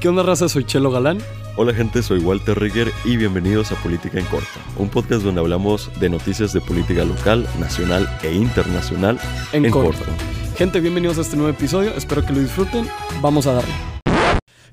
¿Qué 0.00 0.08
onda, 0.08 0.22
raza? 0.22 0.48
Soy 0.48 0.64
Chelo 0.64 0.92
Galán. 0.92 1.18
Hola 1.56 1.74
gente, 1.74 2.04
soy 2.04 2.20
Walter 2.20 2.56
Rigger 2.56 2.92
y 3.04 3.16
bienvenidos 3.16 3.72
a 3.72 3.74
Política 3.82 4.20
en 4.20 4.26
Corta, 4.26 4.60
un 4.76 4.88
podcast 4.88 5.24
donde 5.24 5.40
hablamos 5.40 5.90
de 5.98 6.08
noticias 6.08 6.52
de 6.52 6.60
política 6.60 7.04
local, 7.04 7.48
nacional 7.58 8.08
e 8.22 8.32
internacional 8.32 9.18
En, 9.52 9.68
corto. 9.70 10.04
Gente, 10.56 10.80
bienvenidos 10.80 11.18
a 11.18 11.22
este 11.22 11.36
nuevo 11.36 11.50
episodio. 11.50 11.90
Espero 11.96 12.24
que 12.24 12.32
lo 12.32 12.38
disfruten. 12.38 12.86
Vamos 13.20 13.48
a 13.48 13.54
darle. 13.54 13.97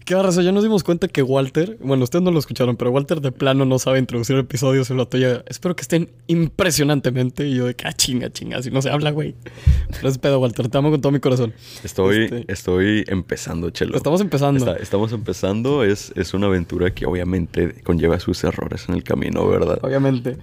¿Qué 0.05 0.13
raza? 0.21 0.43
Ya 0.43 0.51
nos 0.51 0.61
dimos 0.63 0.83
cuenta 0.83 1.07
que 1.07 1.23
Walter, 1.23 1.79
bueno, 1.81 2.03
ustedes 2.03 2.23
no 2.23 2.29
lo 2.29 2.37
escucharon, 2.37 2.75
pero 2.77 2.91
Walter 2.91 3.21
de 3.21 3.31
plano 3.31 3.65
no 3.65 3.79
sabe 3.79 3.97
introducir 3.97 4.35
episodios. 4.37 4.85
Se 4.87 4.93
lo 4.93 5.01
atoya. 5.03 5.43
Espero 5.47 5.75
que 5.75 5.81
estén 5.81 6.09
impresionantemente. 6.27 7.47
Y 7.47 7.55
yo 7.55 7.65
de 7.65 7.75
que, 7.75 7.87
ah, 7.87 7.93
chinga, 7.93 8.29
chinga, 8.31 8.61
si 8.61 8.69
no 8.69 8.83
se 8.83 8.91
habla, 8.91 9.09
güey. 9.09 9.33
Pero 9.91 10.07
es 10.07 10.17
pedo, 10.19 10.39
Walter. 10.39 10.67
Te 10.69 10.77
amo 10.77 10.91
con 10.91 11.01
todo 11.01 11.11
mi 11.11 11.19
corazón. 11.19 11.53
Estoy, 11.83 12.25
Este- 12.25 12.45
estoy 12.47 13.03
empezando, 13.07 13.71
Chelo. 13.71 13.97
Estamos 13.97 14.21
empezando. 14.21 14.59
Está- 14.59 14.81
estamos 14.81 15.11
empezando, 15.11 15.83
es, 15.83 16.11
es 16.15 16.33
una 16.35 16.47
aventura 16.47 16.93
que 16.93 17.07
obviamente 17.07 17.81
conlleva 17.83 18.19
sus 18.19 18.43
errores 18.43 18.85
en 18.87 18.95
el 18.95 19.03
camino, 19.03 19.47
¿verdad? 19.47 19.79
Obviamente. 19.81 20.37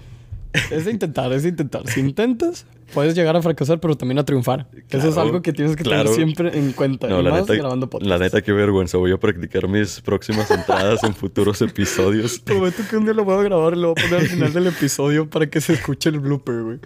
Es 0.71 0.85
de 0.85 0.91
intentar, 0.91 1.33
es 1.33 1.45
de 1.45 1.51
intentar. 1.51 1.87
Si 1.89 2.01
intentas, 2.01 2.67
puedes 2.93 3.15
llegar 3.15 3.37
a 3.37 3.43
fracasar, 3.43 3.81
pero 3.81 3.97
también 3.97 4.19
a 4.19 4.25
triunfar. 4.25 4.69
Eso 4.91 5.09
es 5.09 5.17
algo 5.17 5.43
que 5.43 5.53
tienes 5.53 5.77
que 5.77 5.83
claro. 5.83 6.05
tener 6.11 6.15
siempre 6.17 6.59
en 6.59 6.73
cuenta. 6.73 7.09
No, 7.09 7.21
y 7.21 7.23
la 7.23 7.31
más 7.31 7.41
neta, 7.43 7.55
grabando 7.55 7.89
podcast. 7.91 8.09
la 8.09 8.19
neta, 8.19 8.43
qué 8.43 8.53
vergüenza. 8.53 8.99
Voy 8.99 9.13
a 9.13 9.19
practicar 9.19 9.69
mis 9.69 10.01
próximas 10.01 10.51
entradas 10.51 11.03
en 11.05 11.15
futuros 11.15 11.61
episodios. 11.63 12.39
Prometo 12.45 12.83
que 12.89 12.97
un 12.97 13.05
día 13.05 13.15
lo 13.15 13.25
voy 13.25 13.39
a 13.39 13.43
grabar 13.43 13.75
y 13.75 13.81
lo 13.81 13.95
voy 13.95 14.03
a 14.03 14.09
poner 14.09 14.21
al 14.21 14.29
final 14.29 14.53
del 14.53 14.67
episodio 14.69 15.29
para 15.29 15.47
que 15.49 15.61
se 15.61 15.75
escuche 15.75 16.09
el 16.11 16.21
blooper, 16.21 16.63
güey. 16.63 16.79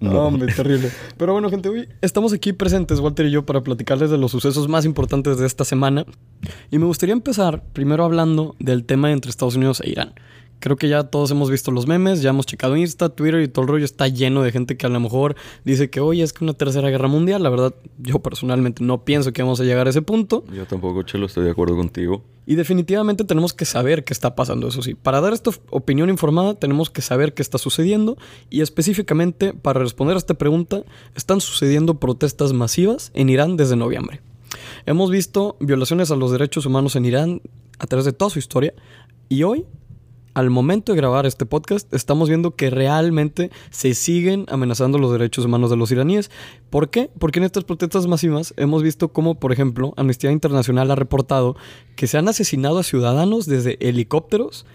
No, 0.00 0.12
No. 0.12 0.20
hombre, 0.28 0.52
terrible. 0.54 0.90
Pero 1.16 1.32
bueno, 1.32 1.50
gente, 1.50 1.68
hoy 1.68 1.88
estamos 2.02 2.32
aquí 2.32 2.52
presentes, 2.52 3.00
Walter 3.00 3.26
y 3.26 3.30
yo, 3.32 3.44
para 3.44 3.62
platicarles 3.62 4.10
de 4.10 4.18
los 4.18 4.30
sucesos 4.30 4.68
más 4.68 4.84
importantes 4.84 5.38
de 5.38 5.46
esta 5.46 5.64
semana. 5.64 6.04
Y 6.70 6.78
me 6.78 6.84
gustaría 6.86 7.12
empezar 7.12 7.64
primero 7.72 8.04
hablando 8.04 8.54
del 8.60 8.84
tema 8.84 9.10
entre 9.10 9.30
Estados 9.30 9.56
Unidos 9.56 9.80
e 9.84 9.90
Irán. 9.90 10.14
Creo 10.60 10.76
que 10.76 10.88
ya 10.88 11.04
todos 11.04 11.30
hemos 11.30 11.50
visto 11.50 11.70
los 11.70 11.86
memes, 11.86 12.22
ya 12.22 12.30
hemos 12.30 12.46
checado 12.46 12.76
Insta, 12.76 13.08
Twitter 13.08 13.42
y 13.42 13.48
todo 13.48 13.62
el 13.62 13.68
rollo 13.68 13.84
está 13.84 14.08
lleno 14.08 14.42
de 14.42 14.52
gente 14.52 14.76
que 14.76 14.86
a 14.86 14.88
lo 14.88 15.00
mejor 15.00 15.36
dice 15.64 15.90
que, 15.90 16.00
oye, 16.00 16.22
es 16.22 16.32
que 16.32 16.44
una 16.44 16.54
tercera 16.54 16.90
guerra 16.90 17.08
mundial. 17.08 17.42
La 17.42 17.50
verdad, 17.50 17.74
yo 17.98 18.18
personalmente 18.18 18.82
no 18.82 19.04
pienso 19.04 19.32
que 19.32 19.42
vamos 19.42 19.60
a 19.60 19.64
llegar 19.64 19.86
a 19.86 19.90
ese 19.90 20.02
punto. 20.02 20.44
Yo 20.52 20.66
tampoco, 20.66 21.02
Chelo, 21.02 21.26
estoy 21.26 21.44
de 21.44 21.50
acuerdo 21.50 21.76
contigo. 21.76 22.22
Y 22.46 22.54
definitivamente 22.54 23.24
tenemos 23.24 23.52
que 23.52 23.66
saber 23.66 24.04
qué 24.04 24.14
está 24.14 24.34
pasando, 24.34 24.68
eso 24.68 24.80
sí. 24.80 24.94
Para 24.94 25.20
dar 25.20 25.34
esta 25.34 25.50
opinión 25.70 26.08
informada 26.08 26.54
tenemos 26.54 26.88
que 26.88 27.02
saber 27.02 27.34
qué 27.34 27.42
está 27.42 27.58
sucediendo 27.58 28.16
y 28.48 28.62
específicamente 28.62 29.52
para 29.52 29.80
responder 29.80 30.16
a 30.16 30.18
esta 30.18 30.32
pregunta 30.34 30.82
están 31.14 31.42
sucediendo 31.42 32.00
protestas 32.00 32.54
masivas 32.54 33.10
en 33.12 33.28
Irán 33.28 33.58
desde 33.58 33.76
noviembre. 33.76 34.22
Hemos 34.86 35.10
visto 35.10 35.56
violaciones 35.60 36.10
a 36.10 36.16
los 36.16 36.32
derechos 36.32 36.64
humanos 36.64 36.96
en 36.96 37.04
Irán 37.04 37.42
a 37.78 37.86
través 37.86 38.06
de 38.06 38.12
toda 38.12 38.30
su 38.30 38.38
historia 38.38 38.72
y 39.28 39.42
hoy, 39.42 39.66
al 40.34 40.50
momento 40.50 40.92
de 40.92 40.98
grabar 40.98 41.26
este 41.26 41.46
podcast, 41.46 41.92
estamos 41.92 42.28
viendo 42.28 42.54
que 42.54 42.70
realmente 42.70 43.50
se 43.70 43.94
siguen 43.94 44.46
amenazando 44.48 44.98
los 44.98 45.12
derechos 45.12 45.44
humanos 45.44 45.70
de 45.70 45.76
los 45.76 45.90
iraníes. 45.90 46.30
¿Por 46.70 46.90
qué? 46.90 47.10
Porque 47.18 47.38
en 47.38 47.44
estas 47.44 47.64
protestas 47.64 48.06
masivas 48.06 48.54
hemos 48.56 48.82
visto 48.82 49.08
cómo, 49.08 49.38
por 49.40 49.52
ejemplo, 49.52 49.94
Amnistía 49.96 50.30
Internacional 50.30 50.90
ha 50.90 50.94
reportado 50.94 51.56
que 51.96 52.06
se 52.06 52.18
han 52.18 52.28
asesinado 52.28 52.78
a 52.78 52.84
ciudadanos 52.84 53.46
desde 53.46 53.78
helicópteros, 53.80 54.66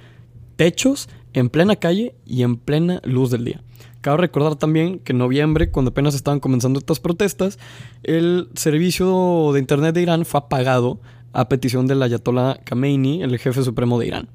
techos, 0.56 1.10
en 1.34 1.50
plena 1.50 1.76
calle 1.76 2.16
y 2.26 2.44
en 2.44 2.58
plena 2.58 3.02
luz 3.04 3.32
del 3.32 3.46
día. 3.46 3.64
Cabe 4.02 4.18
recordar 4.18 4.58
también 4.58 5.00
que 5.00 5.14
en 5.14 5.18
noviembre, 5.18 5.72
cuando 5.72 5.92
apenas 5.92 6.14
estaban 6.14 6.42
comenzando 6.42 6.78
estas 6.78 7.00
protestas, 7.00 7.58
el 8.04 8.50
servicio 8.54 9.52
de 9.54 9.60
Internet 9.60 9.96
de 9.96 10.02
Irán 10.02 10.26
fue 10.26 10.42
apagado 10.42 11.00
a 11.32 11.48
petición 11.48 11.88
del 11.88 12.04
Ayatollah 12.04 12.60
Khamenei, 12.66 13.22
el 13.22 13.40
jefe 13.40 13.64
supremo 13.64 13.98
de 14.00 14.08
Irán. 14.08 14.30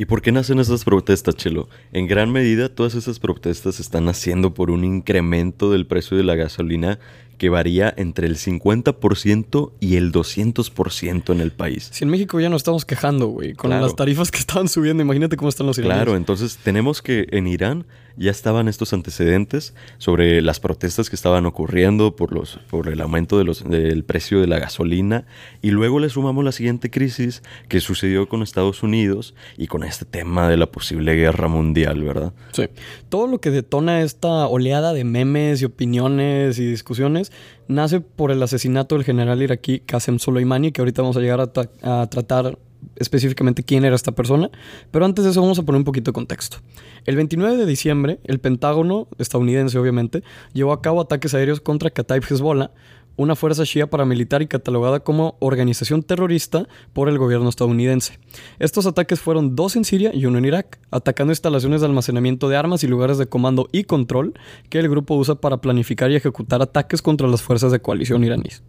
¿Y 0.00 0.06
por 0.06 0.22
qué 0.22 0.32
nacen 0.32 0.58
esas 0.60 0.82
protestas, 0.84 1.36
Chelo? 1.36 1.68
En 1.92 2.06
gran 2.06 2.32
medida, 2.32 2.70
todas 2.70 2.94
esas 2.94 3.18
protestas 3.18 3.80
están 3.80 4.06
naciendo 4.06 4.54
por 4.54 4.70
un 4.70 4.82
incremento 4.82 5.70
del 5.70 5.84
precio 5.86 6.16
de 6.16 6.22
la 6.22 6.36
gasolina 6.36 6.98
que 7.36 7.50
varía 7.50 7.92
entre 7.98 8.26
el 8.26 8.36
50% 8.36 9.72
y 9.78 9.96
el 9.96 10.10
200% 10.10 11.32
en 11.34 11.40
el 11.42 11.50
país. 11.52 11.90
Si 11.92 12.04
en 12.04 12.10
México 12.10 12.40
ya 12.40 12.48
nos 12.48 12.60
estamos 12.60 12.86
quejando, 12.86 13.26
güey, 13.26 13.52
con 13.52 13.68
Claro. 13.68 13.82
las 13.84 13.94
tarifas 13.94 14.30
que 14.30 14.38
estaban 14.38 14.68
subiendo, 14.68 15.02
imagínate 15.02 15.36
cómo 15.36 15.50
están 15.50 15.66
los 15.66 15.76
iraníes. 15.76 15.96
Claro, 15.96 16.16
entonces 16.16 16.56
tenemos 16.64 17.02
que 17.02 17.26
en 17.30 17.46
Irán 17.46 17.84
ya 18.16 18.30
estaban 18.30 18.68
estos 18.68 18.92
antecedentes 18.92 19.74
sobre 19.98 20.42
las 20.42 20.60
protestas 20.60 21.10
que 21.10 21.16
estaban 21.16 21.46
ocurriendo 21.46 22.16
por 22.16 22.32
los 22.32 22.58
por 22.70 22.88
el 22.88 23.00
aumento 23.00 23.38
del 23.38 24.04
precio 24.04 24.40
de 24.40 24.46
la 24.46 24.58
gasolina 24.58 25.24
y 25.62 25.70
luego 25.70 26.00
le 26.00 26.08
sumamos 26.08 26.44
la 26.44 26.52
siguiente 26.52 26.90
crisis 26.90 27.42
que 27.68 27.80
sucedió 27.80 28.28
con 28.28 28.42
Estados 28.42 28.82
Unidos 28.82 29.34
y 29.56 29.66
con 29.66 29.84
este 29.84 30.04
tema 30.04 30.48
de 30.48 30.56
la 30.56 30.66
posible 30.66 31.14
guerra 31.14 31.48
mundial, 31.48 32.02
¿verdad? 32.02 32.32
Sí. 32.52 32.64
Todo 33.08 33.26
lo 33.26 33.40
que 33.40 33.50
detona 33.50 34.02
esta 34.02 34.46
oleada 34.46 34.92
de 34.92 35.04
memes 35.04 35.62
y 35.62 35.64
opiniones 35.64 36.58
y 36.58 36.66
discusiones 36.66 37.32
nace 37.68 38.00
por 38.00 38.30
el 38.30 38.42
asesinato 38.42 38.96
del 38.96 39.04
general 39.04 39.42
iraquí 39.42 39.80
Qasem 39.80 40.18
Soleimani, 40.18 40.72
que 40.72 40.80
ahorita 40.80 41.02
vamos 41.02 41.16
a 41.16 41.20
llegar 41.20 41.40
a 41.40 42.06
tratar 42.06 42.58
específicamente 42.96 43.62
quién 43.62 43.84
era 43.84 43.96
esta 43.96 44.12
persona. 44.12 44.50
Pero 44.90 45.04
antes 45.04 45.24
de 45.24 45.30
eso 45.30 45.40
vamos 45.40 45.58
a 45.58 45.62
poner 45.62 45.78
un 45.78 45.84
poquito 45.84 46.10
de 46.10 46.14
contexto. 46.14 46.58
El 47.06 47.16
29 47.16 47.56
de 47.56 47.66
diciembre, 47.66 48.20
el 48.24 48.40
Pentágono, 48.40 49.08
estadounidense 49.18 49.78
obviamente, 49.78 50.22
llevó 50.52 50.72
a 50.72 50.82
cabo 50.82 51.00
ataques 51.00 51.34
aéreos 51.34 51.60
contra 51.60 51.90
Kataib 51.90 52.24
Hezbollah, 52.24 52.70
una 53.16 53.36
fuerza 53.36 53.64
shia 53.64 53.90
paramilitar 53.90 54.40
y 54.40 54.46
catalogada 54.46 55.00
como 55.00 55.36
organización 55.40 56.02
terrorista 56.02 56.66
por 56.94 57.08
el 57.08 57.18
gobierno 57.18 57.50
estadounidense. 57.50 58.18
Estos 58.58 58.86
ataques 58.86 59.20
fueron 59.20 59.56
dos 59.56 59.76
en 59.76 59.84
Siria 59.84 60.10
y 60.14 60.24
uno 60.24 60.38
en 60.38 60.46
Irak, 60.46 60.78
atacando 60.90 61.32
instalaciones 61.32 61.82
de 61.82 61.86
almacenamiento 61.86 62.48
de 62.48 62.56
armas 62.56 62.82
y 62.82 62.86
lugares 62.86 63.18
de 63.18 63.26
comando 63.26 63.68
y 63.72 63.84
control 63.84 64.34
que 64.70 64.78
el 64.78 64.88
grupo 64.88 65.16
usa 65.16 65.34
para 65.34 65.58
planificar 65.58 66.10
y 66.10 66.16
ejecutar 66.16 66.62
ataques 66.62 67.02
contra 67.02 67.28
las 67.28 67.42
fuerzas 67.42 67.72
de 67.72 67.80
coalición 67.80 68.24
iraníes. 68.24 68.62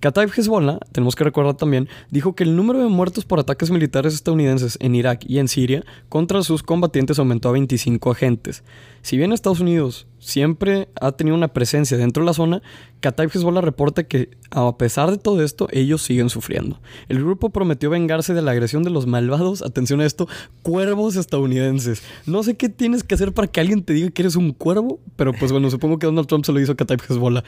Kataib 0.00 0.30
Hezbollah, 0.34 0.78
tenemos 0.92 1.14
que 1.14 1.24
recordar 1.24 1.54
también, 1.54 1.86
dijo 2.10 2.34
que 2.34 2.42
el 2.42 2.56
número 2.56 2.78
de 2.78 2.88
muertos 2.88 3.26
por 3.26 3.38
ataques 3.38 3.70
militares 3.70 4.14
estadounidenses 4.14 4.78
en 4.80 4.94
Irak 4.94 5.24
y 5.26 5.38
en 5.38 5.46
Siria 5.46 5.84
contra 6.08 6.42
sus 6.42 6.62
combatientes 6.62 7.18
aumentó 7.18 7.50
a 7.50 7.52
25 7.52 8.10
agentes. 8.10 8.64
Si 9.02 9.18
bien 9.18 9.32
Estados 9.32 9.60
Unidos 9.60 10.06
siempre 10.20 10.88
ha 11.00 11.12
tenido 11.12 11.36
una 11.36 11.48
presencia 11.48 11.96
dentro 11.96 12.22
de 12.22 12.26
la 12.26 12.34
zona, 12.34 12.62
Kataib 13.00 13.30
Hezbollah 13.34 13.62
reporta 13.62 14.04
que 14.04 14.28
a 14.50 14.76
pesar 14.76 15.10
de 15.10 15.16
todo 15.16 15.42
esto, 15.42 15.68
ellos 15.72 16.02
siguen 16.02 16.28
sufriendo. 16.28 16.80
El 17.08 17.18
grupo 17.18 17.50
prometió 17.50 17.88
vengarse 17.88 18.34
de 18.34 18.42
la 18.42 18.50
agresión 18.50 18.82
de 18.82 18.90
los 18.90 19.06
malvados, 19.06 19.62
atención 19.62 20.00
a 20.00 20.06
esto, 20.06 20.28
cuervos 20.62 21.16
estadounidenses. 21.16 22.02
No 22.26 22.42
sé 22.42 22.56
qué 22.56 22.68
tienes 22.68 23.02
que 23.02 23.14
hacer 23.14 23.32
para 23.32 23.48
que 23.48 23.60
alguien 23.60 23.82
te 23.82 23.92
diga 23.94 24.10
que 24.10 24.22
eres 24.22 24.36
un 24.36 24.52
cuervo, 24.52 25.00
pero 25.16 25.32
pues 25.32 25.50
bueno, 25.52 25.70
supongo 25.70 25.98
que 25.98 26.06
Donald 26.06 26.28
Trump 26.28 26.44
se 26.44 26.52
lo 26.52 26.60
hizo 26.60 26.72
a 26.72 26.76
Kataib 26.76 27.00
Hezbollah. 27.08 27.44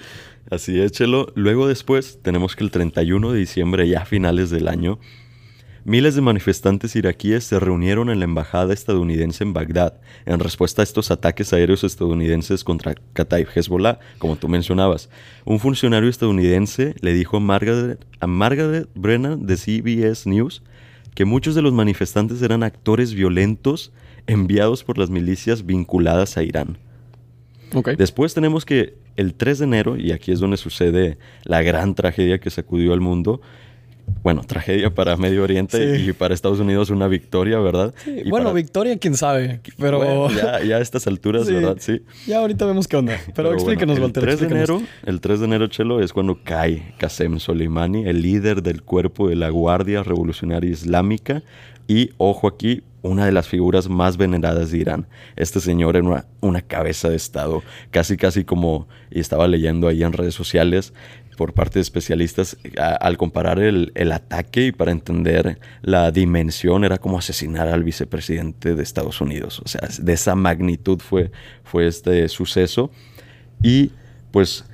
Así 0.50 0.80
es, 0.80 0.92
Chelo. 0.92 1.26
Luego 1.34 1.68
después 1.68 2.20
tenemos 2.22 2.56
que 2.56 2.64
el 2.64 2.70
31 2.70 3.32
de 3.32 3.38
diciembre, 3.38 3.88
ya 3.88 4.02
a 4.02 4.06
finales 4.06 4.50
del 4.50 4.68
año, 4.68 4.98
miles 5.84 6.14
de 6.14 6.20
manifestantes 6.20 6.96
iraquíes 6.96 7.44
se 7.44 7.58
reunieron 7.58 8.10
en 8.10 8.18
la 8.18 8.24
embajada 8.24 8.72
estadounidense 8.72 9.44
en 9.44 9.52
Bagdad 9.52 9.94
en 10.26 10.40
respuesta 10.40 10.82
a 10.82 10.84
estos 10.84 11.10
ataques 11.10 11.52
aéreos 11.52 11.84
estadounidenses 11.84 12.64
contra 12.64 12.94
Kataib 13.12 13.48
Hezbollah, 13.54 13.98
como 14.18 14.36
tú 14.36 14.48
mencionabas. 14.48 15.08
Un 15.44 15.58
funcionario 15.58 16.08
estadounidense 16.08 16.94
le 17.00 17.12
dijo 17.12 17.36
a 17.36 17.40
Margaret, 17.40 18.04
a 18.20 18.26
Margaret 18.26 18.88
Brennan 18.94 19.46
de 19.46 19.56
CBS 19.56 20.28
News 20.28 20.62
que 21.14 21.24
muchos 21.24 21.54
de 21.54 21.62
los 21.62 21.72
manifestantes 21.72 22.40
eran 22.42 22.62
actores 22.62 23.14
violentos 23.14 23.92
enviados 24.26 24.84
por 24.84 24.98
las 24.98 25.10
milicias 25.10 25.66
vinculadas 25.66 26.36
a 26.36 26.42
Irán. 26.42 26.78
Ok. 27.74 27.90
Después 27.90 28.34
tenemos 28.34 28.64
que 28.64 28.94
el 29.16 29.34
3 29.34 29.58
de 29.58 29.64
enero, 29.64 29.96
y 29.96 30.12
aquí 30.12 30.32
es 30.32 30.40
donde 30.40 30.56
sucede 30.56 31.18
la 31.44 31.62
gran 31.62 31.94
tragedia 31.94 32.38
que 32.38 32.50
sacudió 32.50 32.92
al 32.92 33.00
mundo. 33.00 33.40
Bueno, 34.22 34.42
tragedia 34.46 34.88
para 34.94 35.16
Medio 35.16 35.42
Oriente 35.42 35.96
Sí. 35.98 36.10
y 36.10 36.12
para 36.12 36.32
Estados 36.32 36.60
Unidos 36.60 36.90
una 36.90 37.08
victoria, 37.08 37.58
¿verdad? 37.58 37.92
Sí, 38.04 38.22
Y 38.24 38.30
bueno, 38.30 38.46
para- 38.50 38.54
Victoria, 38.54 38.96
quién 38.98 39.16
sabe. 39.16 39.60
Pero 39.78 39.98
Bueno, 39.98 40.30
ya, 40.30 40.62
ya 40.62 40.76
a 40.76 40.80
estas 40.80 41.06
alturas, 41.08 41.46
Sí. 41.46 41.54
¿verdad? 41.54 41.76
Sí. 41.80 42.02
ya 42.26 42.38
ahorita 42.38 42.64
vemos 42.66 42.86
qué 42.86 42.96
onda. 42.96 43.16
Pero, 43.34 43.48
bueno, 43.48 43.54
explíquenos, 43.60 43.96
el 43.96 44.02
Walter. 44.04 44.22
3 44.22 44.40
de 44.40 44.46
enero, 44.46 44.82
el 45.04 45.20
3 45.20 45.40
de 45.40 45.46
enero, 45.46 45.66
Chelo, 45.66 46.00
es 46.00 46.12
cuando 46.12 46.38
cae 46.44 46.94
Qasem 46.98 47.38
Soleimani, 47.40 48.06
el 48.06 48.22
líder 48.22 48.62
del 48.62 48.82
cuerpo 48.82 49.28
de 49.28 49.34
la 49.36 49.48
Guardia 49.50 50.02
Revolucionaria 50.04 50.70
Islámica 50.70 51.42
y, 51.88 52.10
ojo 52.18 52.46
aquí, 52.46 52.82
una 53.04 53.26
de 53.26 53.32
las 53.32 53.48
figuras 53.48 53.88
más 53.88 54.16
veneradas 54.16 54.70
de 54.70 54.78
Irán. 54.78 55.08
Este 55.34 55.58
señor 55.58 55.96
era 55.96 56.06
una, 56.06 56.26
una 56.40 56.62
cabeza 56.62 57.10
de 57.10 57.16
Estado, 57.16 57.64
casi 57.90 58.16
casi 58.16 58.44
como, 58.44 58.86
y 59.10 59.18
estaba 59.18 59.48
leyendo 59.48 59.88
ahí 59.88 60.04
en 60.04 60.12
redes 60.12 60.34
sociales, 60.34 60.94
por 61.36 61.54
parte 61.54 61.78
de 61.78 61.82
especialistas, 61.82 62.56
a- 62.78 62.94
al 62.94 63.16
comparar 63.16 63.58
el, 63.58 63.92
el 63.94 64.12
ataque 64.12 64.66
y 64.66 64.72
para 64.72 64.92
entender 64.92 65.58
la 65.82 66.10
dimensión, 66.10 66.84
era 66.84 66.98
como 66.98 67.18
asesinar 67.18 67.68
al 67.68 67.84
vicepresidente 67.84 68.74
de 68.74 68.82
Estados 68.82 69.20
Unidos. 69.20 69.60
O 69.64 69.68
sea, 69.68 69.88
de 70.00 70.12
esa 70.12 70.34
magnitud 70.34 70.98
fue, 71.00 71.30
fue 71.64 71.86
este 71.86 72.28
suceso. 72.28 72.90
Y 73.62 73.92
pues 74.30 74.64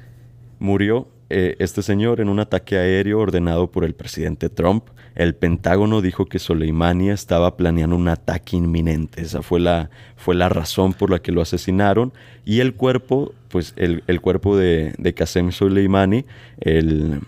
murió 0.59 1.09
eh, 1.31 1.57
este 1.59 1.83
señor 1.83 2.21
en 2.21 2.29
un 2.29 2.41
ataque 2.41 2.79
aéreo 2.79 3.21
ordenado 3.21 3.71
por 3.71 3.85
el 3.85 3.95
presidente 3.95 4.49
Trump. 4.49 4.89
El 5.19 5.35
Pentágono 5.35 6.01
dijo 6.01 6.27
que 6.27 6.39
Soleimani 6.39 7.11
estaba 7.11 7.57
planeando 7.57 7.97
un 7.97 8.07
ataque 8.07 8.57
inminente. 8.57 9.21
Esa 9.21 9.43
fue 9.43 9.59
la, 9.59 9.91
fue 10.17 10.37
la 10.37 10.49
razón 10.49 10.95
por 10.95 11.11
la 11.11 11.19
que 11.19 11.33
lo 11.33 11.43
asesinaron. 11.43 12.13
Y 12.45 12.61
el 12.61 12.75
cuerpo, 12.75 13.35
pues 13.49 13.75
el, 13.77 14.21
cuerpo 14.21 14.57
de, 14.57 14.95
de 14.97 15.15
Qasem 15.15 15.51
Soleimani, 15.51 16.25
el, 16.61 17.21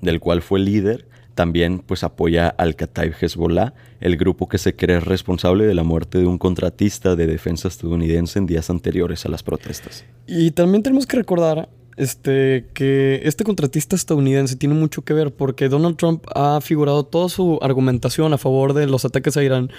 del 0.00 0.18
cual 0.18 0.42
fue 0.42 0.58
líder, 0.58 1.06
también 1.36 1.78
pues 1.78 2.02
apoya 2.02 2.48
al 2.48 2.74
Kataib 2.74 3.14
Hezbollah, 3.20 3.74
el 4.00 4.16
grupo 4.16 4.48
que 4.48 4.58
se 4.58 4.74
cree 4.74 4.98
responsable 4.98 5.64
de 5.64 5.74
la 5.74 5.84
muerte 5.84 6.18
de 6.18 6.26
un 6.26 6.38
contratista 6.38 7.14
de 7.14 7.28
defensa 7.28 7.68
estadounidense 7.68 8.40
en 8.40 8.46
días 8.46 8.68
anteriores 8.68 9.24
a 9.26 9.28
las 9.28 9.44
protestas. 9.44 10.04
Y 10.26 10.50
también 10.50 10.82
tenemos 10.82 11.06
que 11.06 11.18
recordar 11.18 11.68
este, 11.96 12.66
que 12.74 13.20
este 13.24 13.44
contratista 13.44 13.96
estadounidense 13.96 14.56
tiene 14.56 14.74
mucho 14.74 15.02
que 15.02 15.14
ver 15.14 15.34
porque 15.34 15.68
Donald 15.68 15.96
Trump 15.96 16.24
ha 16.34 16.60
figurado 16.60 17.04
toda 17.04 17.28
su 17.28 17.58
argumentación 17.62 18.32
a 18.32 18.38
favor 18.38 18.74
de 18.74 18.86
los 18.86 19.04
ataques 19.04 19.36
a 19.36 19.42
Irán 19.42 19.70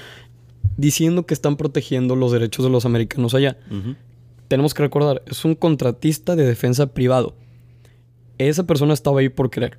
diciendo 0.77 1.25
que 1.25 1.33
están 1.33 1.57
protegiendo 1.57 2.15
los 2.15 2.31
derechos 2.31 2.65
de 2.65 2.71
los 2.71 2.85
americanos 2.85 3.33
allá. 3.33 3.57
Tenemos 4.47 4.73
que 4.73 4.83
recordar, 4.83 5.21
es 5.27 5.43
un 5.43 5.55
contratista 5.55 6.35
de 6.35 6.45
defensa 6.45 6.87
privado. 6.87 7.35
Esa 8.37 8.65
persona 8.65 8.93
estaba 8.93 9.19
ahí 9.19 9.29
por 9.29 9.49
querer. 9.49 9.77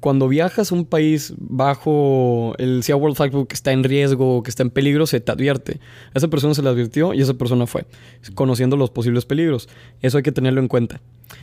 Cuando 0.00 0.26
viajas 0.26 0.72
a 0.72 0.74
un 0.74 0.84
país 0.84 1.32
bajo 1.38 2.54
el 2.58 2.82
Sea 2.82 2.96
World 2.96 3.16
Factbook 3.16 3.46
que 3.46 3.54
está 3.54 3.70
en 3.70 3.84
riesgo, 3.84 4.42
que 4.42 4.50
está 4.50 4.64
en 4.64 4.70
peligro, 4.70 5.06
se 5.06 5.20
te 5.20 5.30
advierte. 5.30 5.78
A 6.12 6.18
esa 6.18 6.26
persona 6.26 6.54
se 6.54 6.62
le 6.62 6.70
advirtió 6.70 7.14
y 7.14 7.20
esa 7.20 7.34
persona 7.34 7.68
fue, 7.68 7.86
conociendo 8.34 8.76
los 8.76 8.90
posibles 8.90 9.26
peligros. 9.26 9.68
Eso 10.00 10.16
hay 10.16 10.24
que 10.24 10.32
tenerlo 10.32 10.60
en 10.60 10.66
cuenta. 10.66 11.00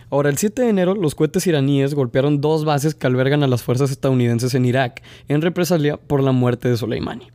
Ahora, 0.09 0.29
el 0.29 0.37
7 0.37 0.61
de 0.61 0.69
enero, 0.69 0.95
los 0.95 1.15
cohetes 1.15 1.47
iraníes 1.47 1.93
golpearon 1.93 2.41
dos 2.41 2.65
bases 2.65 2.95
que 2.95 3.07
albergan 3.07 3.43
a 3.43 3.47
las 3.47 3.63
fuerzas 3.63 3.91
estadounidenses 3.91 4.53
en 4.55 4.65
Irak, 4.65 5.01
en 5.27 5.41
represalia 5.41 5.97
por 5.97 6.23
la 6.23 6.31
muerte 6.31 6.69
de 6.69 6.77
Soleimani. 6.77 7.27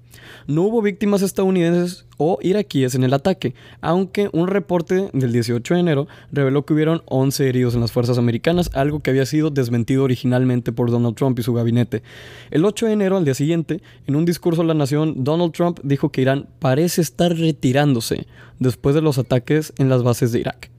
No 0.47 0.63
hubo 0.63 0.83
víctimas 0.83 1.23
estadounidenses 1.23 2.05
o 2.19 2.39
iraquíes 2.43 2.95
en 2.95 3.03
el 3.03 3.15
ataque, 3.15 3.55
aunque 3.81 4.29
un 4.33 4.47
reporte 4.47 5.09
del 5.15 5.33
18 5.33 5.75
de 5.75 5.81
enero 5.81 6.07
reveló 6.33 6.67
que 6.67 6.75
hubieron 6.75 7.03
11 7.07 7.49
heridos 7.49 7.75
en 7.75 7.81
las 7.81 7.93
fuerzas 7.93 8.19
americanas, 8.19 8.71
algo 8.75 9.01
que 9.01 9.11
había 9.11 9.25
sido 9.25 9.49
desmentido 9.49 10.05
originalmente 10.05 10.71
por 10.71 10.91
Donald 10.91 11.17
Trump 11.17 11.39
y 11.39 11.43
su 11.43 11.55
gabinete. 11.55 12.03
El 12.51 12.65
8 12.67 12.87
de 12.87 12.93
enero, 12.93 13.17
al 13.17 13.25
día 13.25 13.35
siguiente, 13.35 13.81
en 14.07 14.17
un 14.17 14.27
discurso 14.27 14.61
a 14.61 14.67
la 14.67 14.75
nación, 14.75 15.25
Donald 15.25 15.53
Trump 15.53 15.81
dijo 15.83 16.11
que 16.11 16.21
Irán 16.21 16.47
parece 16.59 17.01
estar 17.01 17.35
retirándose 17.35 18.27
después 18.59 18.95
de 18.95 19.03
los 19.03 19.17
ataques 19.19 19.73
en 19.79 19.89
las 19.89 20.03
bases 20.03 20.31
de 20.33 20.41
Irak. 20.41 20.74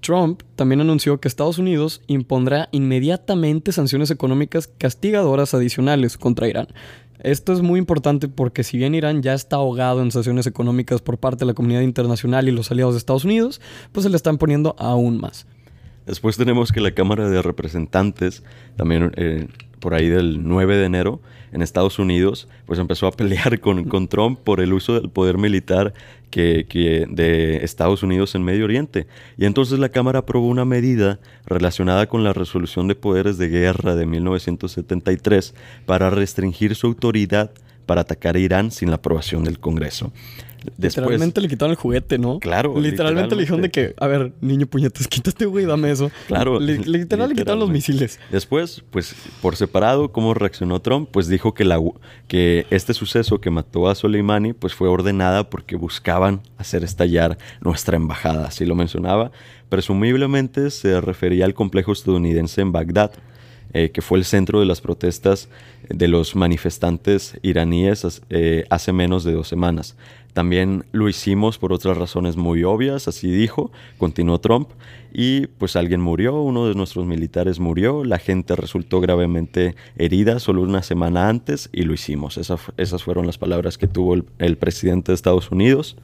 Trump 0.00 0.42
también 0.56 0.80
anunció 0.80 1.20
que 1.20 1.28
Estados 1.28 1.58
Unidos 1.58 2.02
impondrá 2.06 2.68
inmediatamente 2.72 3.72
sanciones 3.72 4.10
económicas 4.10 4.68
castigadoras 4.78 5.54
adicionales 5.54 6.16
contra 6.16 6.48
Irán. 6.48 6.68
Esto 7.22 7.52
es 7.52 7.60
muy 7.60 7.78
importante 7.78 8.28
porque 8.28 8.64
si 8.64 8.78
bien 8.78 8.94
Irán 8.94 9.22
ya 9.22 9.34
está 9.34 9.56
ahogado 9.56 10.00
en 10.00 10.10
sanciones 10.10 10.46
económicas 10.46 11.02
por 11.02 11.18
parte 11.18 11.40
de 11.40 11.46
la 11.46 11.54
comunidad 11.54 11.82
internacional 11.82 12.48
y 12.48 12.52
los 12.52 12.70
aliados 12.70 12.94
de 12.94 12.98
Estados 12.98 13.24
Unidos, 13.24 13.60
pues 13.92 14.04
se 14.04 14.10
le 14.10 14.16
están 14.16 14.38
poniendo 14.38 14.74
aún 14.78 15.20
más. 15.20 15.46
Después 16.06 16.36
tenemos 16.36 16.72
que 16.72 16.80
la 16.80 16.92
Cámara 16.92 17.28
de 17.28 17.42
Representantes, 17.42 18.42
también 18.76 19.12
eh, 19.16 19.48
por 19.80 19.94
ahí 19.94 20.08
del 20.08 20.46
9 20.46 20.76
de 20.76 20.84
enero, 20.84 21.20
en 21.52 21.62
Estados 21.62 21.98
Unidos, 21.98 22.48
pues 22.66 22.78
empezó 22.78 23.06
a 23.06 23.12
pelear 23.12 23.60
con, 23.60 23.84
con 23.84 24.08
Trump 24.08 24.38
por 24.38 24.60
el 24.60 24.72
uso 24.72 24.94
del 24.94 25.10
poder 25.10 25.36
militar 25.36 25.92
que, 26.30 27.06
de 27.10 27.56
Estados 27.64 28.02
Unidos 28.02 28.34
en 28.34 28.44
Medio 28.44 28.64
Oriente. 28.64 29.06
Y 29.36 29.44
entonces 29.44 29.78
la 29.78 29.88
Cámara 29.88 30.20
aprobó 30.20 30.46
una 30.46 30.64
medida 30.64 31.18
relacionada 31.46 32.06
con 32.06 32.24
la 32.24 32.32
resolución 32.32 32.88
de 32.88 32.94
poderes 32.94 33.36
de 33.38 33.48
guerra 33.48 33.94
de 33.96 34.06
1973 34.06 35.54
para 35.86 36.10
restringir 36.10 36.74
su 36.74 36.86
autoridad 36.86 37.50
para 37.86 38.02
atacar 38.02 38.36
a 38.36 38.38
Irán 38.38 38.70
sin 38.70 38.90
la 38.90 38.96
aprobación 38.96 39.42
del 39.42 39.58
Congreso 39.58 40.12
literalmente 40.78 41.40
le 41.40 41.48
quitaron 41.48 41.70
el 41.72 41.76
juguete, 41.76 42.18
¿no? 42.18 42.38
Claro. 42.40 42.78
Literalmente, 42.78 43.34
le 43.34 43.42
dijeron 43.42 43.62
de 43.62 43.70
que, 43.70 43.94
a 43.98 44.06
ver, 44.06 44.32
niño 44.40 44.66
puñetas, 44.66 45.08
quítate, 45.08 45.46
güey, 45.46 45.64
dame 45.64 45.90
eso. 45.90 46.10
Claro. 46.26 46.60
literalmente 46.60 47.28
le 47.28 47.34
quitaron 47.34 47.60
los 47.60 47.70
misiles. 47.70 48.18
Después, 48.30 48.82
pues, 48.90 49.14
por 49.40 49.56
separado, 49.56 50.12
¿cómo 50.12 50.34
reaccionó 50.34 50.80
Trump? 50.80 51.08
Pues 51.10 51.28
dijo 51.28 51.54
que, 51.54 51.64
la, 51.64 51.80
que 52.28 52.66
este 52.70 52.94
suceso 52.94 53.40
que 53.40 53.50
mató 53.50 53.88
a 53.88 53.94
Soleimani, 53.94 54.52
pues 54.52 54.74
fue 54.74 54.88
ordenada 54.88 55.48
porque 55.48 55.76
buscaban 55.76 56.40
hacer 56.58 56.84
estallar 56.84 57.38
nuestra 57.60 57.96
embajada, 57.96 58.46
así 58.46 58.64
lo 58.64 58.74
mencionaba. 58.74 59.30
Presumiblemente 59.68 60.70
se 60.70 61.00
refería 61.00 61.44
al 61.44 61.54
complejo 61.54 61.92
estadounidense 61.92 62.60
en 62.60 62.72
Bagdad, 62.72 63.12
eh, 63.72 63.90
que 63.92 64.02
fue 64.02 64.18
el 64.18 64.24
centro 64.24 64.58
de 64.58 64.66
las 64.66 64.80
protestas 64.80 65.48
de 65.88 66.08
los 66.08 66.34
manifestantes 66.34 67.38
iraníes 67.42 68.20
eh, 68.28 68.64
hace 68.68 68.92
menos 68.92 69.22
de 69.22 69.32
dos 69.32 69.46
semanas. 69.46 69.96
También 70.32 70.84
lo 70.92 71.08
hicimos 71.08 71.58
por 71.58 71.72
otras 71.72 71.96
razones 71.96 72.36
muy 72.36 72.64
obvias, 72.64 73.08
así 73.08 73.30
dijo, 73.30 73.72
continuó 73.98 74.40
Trump, 74.40 74.70
y 75.12 75.46
pues 75.46 75.76
alguien 75.76 76.00
murió, 76.00 76.40
uno 76.40 76.68
de 76.68 76.74
nuestros 76.74 77.06
militares 77.06 77.58
murió, 77.58 78.04
la 78.04 78.18
gente 78.18 78.54
resultó 78.54 79.00
gravemente 79.00 79.74
herida 79.96 80.38
solo 80.38 80.62
una 80.62 80.82
semana 80.82 81.28
antes 81.28 81.68
y 81.72 81.82
lo 81.82 81.94
hicimos. 81.94 82.38
esas 82.38 83.02
fueron 83.02 83.26
las 83.26 83.38
palabras 83.38 83.76
que 83.76 83.88
tuvo 83.88 84.14
el 84.14 84.56
presidente 84.56 85.12
de 85.12 85.16
Estados 85.16 85.50
Unidos. 85.50 85.96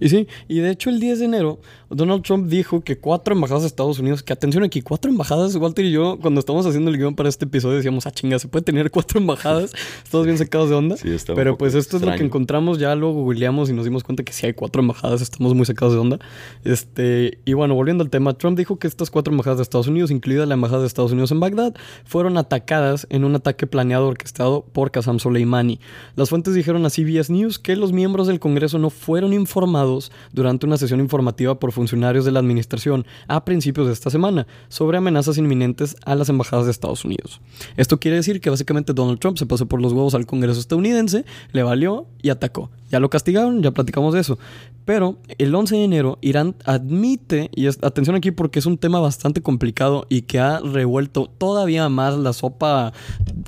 Y 0.00 0.08
sí, 0.08 0.26
y 0.48 0.58
de 0.60 0.70
hecho 0.70 0.90
el 0.90 1.00
10 1.00 1.20
de 1.20 1.24
enero 1.24 1.60
Donald 1.90 2.22
Trump 2.22 2.48
dijo 2.48 2.82
que 2.82 2.98
cuatro 2.98 3.34
embajadas 3.34 3.62
de 3.62 3.68
Estados 3.68 3.98
Unidos, 3.98 4.22
que 4.22 4.32
atención 4.32 4.62
aquí, 4.62 4.82
cuatro 4.82 5.10
embajadas, 5.10 5.56
Walter 5.56 5.84
y 5.86 5.90
yo 5.90 6.18
cuando 6.20 6.40
estamos 6.40 6.66
haciendo 6.66 6.90
el 6.90 6.98
guion 6.98 7.14
para 7.14 7.28
este 7.30 7.46
episodio 7.46 7.76
decíamos, 7.76 8.06
ah 8.06 8.10
chinga, 8.10 8.38
se 8.38 8.46
puede 8.46 8.62
tener 8.62 8.90
cuatro 8.90 9.18
embajadas, 9.18 9.72
estamos 10.04 10.26
bien 10.26 10.36
secados 10.36 10.68
de 10.68 10.76
onda. 10.76 10.96
Sí, 10.96 11.08
está 11.08 11.34
Pero 11.34 11.56
pues 11.56 11.74
esto 11.74 11.96
es 11.96 12.02
lo 12.02 12.12
que 12.14 12.22
encontramos, 12.22 12.78
ya 12.78 12.94
luego 12.94 13.22
googleamos 13.22 13.70
y 13.70 13.72
nos 13.72 13.84
dimos 13.84 14.04
cuenta 14.04 14.22
que 14.22 14.32
sí 14.32 14.46
hay 14.46 14.52
cuatro 14.52 14.82
embajadas, 14.82 15.22
estamos 15.22 15.54
muy 15.54 15.64
secados 15.64 15.94
de 15.94 16.00
onda. 16.00 16.18
Este, 16.64 17.38
y 17.46 17.54
bueno, 17.54 17.74
volviendo 17.74 18.04
al 18.04 18.10
tema, 18.10 18.34
Trump 18.34 18.58
dijo 18.58 18.78
que 18.78 18.86
estas 18.86 19.10
cuatro 19.10 19.32
embajadas 19.32 19.58
de 19.58 19.62
Estados 19.62 19.88
Unidos, 19.88 20.10
incluida 20.10 20.44
la 20.44 20.54
embajada 20.54 20.82
de 20.82 20.88
Estados 20.88 21.12
Unidos 21.12 21.30
en 21.32 21.40
Bagdad, 21.40 21.74
fueron 22.04 22.36
atacadas 22.36 23.06
en 23.08 23.24
un 23.24 23.34
ataque 23.34 23.66
planeado 23.66 24.08
orquestado 24.08 24.66
por 24.72 24.90
Qasem 24.90 25.18
Soleimani. 25.18 25.80
Las 26.16 26.28
fuentes 26.28 26.52
dijeron 26.52 26.84
a 26.84 26.90
CBS 26.90 27.32
News 27.32 27.58
que 27.58 27.76
los 27.76 27.92
miembros 27.92 28.26
del 28.26 28.40
Congreso 28.40 28.78
no 28.78 28.90
fueron 28.90 29.32
informados 29.32 29.87
durante 30.32 30.66
una 30.66 30.76
sesión 30.76 31.00
informativa 31.00 31.58
por 31.58 31.72
funcionarios 31.72 32.24
de 32.24 32.32
la 32.32 32.40
administración 32.40 33.06
a 33.26 33.44
principios 33.44 33.86
de 33.86 33.92
esta 33.92 34.10
semana 34.10 34.46
sobre 34.68 34.98
amenazas 34.98 35.38
inminentes 35.38 35.96
a 36.04 36.14
las 36.14 36.28
embajadas 36.28 36.66
de 36.66 36.70
Estados 36.70 37.04
Unidos. 37.04 37.40
Esto 37.76 37.98
quiere 37.98 38.16
decir 38.16 38.40
que 38.40 38.50
básicamente 38.50 38.92
Donald 38.92 39.18
Trump 39.18 39.38
se 39.38 39.46
pasó 39.46 39.66
por 39.66 39.80
los 39.80 39.92
huevos 39.92 40.14
al 40.14 40.26
Congreso 40.26 40.60
estadounidense, 40.60 41.24
le 41.52 41.62
valió 41.62 42.06
y 42.22 42.30
atacó. 42.30 42.70
Ya 42.90 43.00
lo 43.00 43.10
castigaron, 43.10 43.62
ya 43.62 43.70
platicamos 43.70 44.14
de 44.14 44.20
eso. 44.20 44.38
Pero 44.86 45.18
el 45.36 45.54
11 45.54 45.76
de 45.76 45.84
enero 45.84 46.18
Irán 46.22 46.54
admite, 46.64 47.50
y 47.54 47.66
atención 47.66 48.16
aquí 48.16 48.30
porque 48.30 48.58
es 48.58 48.64
un 48.64 48.78
tema 48.78 49.00
bastante 49.00 49.42
complicado 49.42 50.06
y 50.08 50.22
que 50.22 50.38
ha 50.38 50.60
revuelto 50.60 51.30
todavía 51.36 51.90
más 51.90 52.16
la 52.16 52.32
sopa 52.32 52.94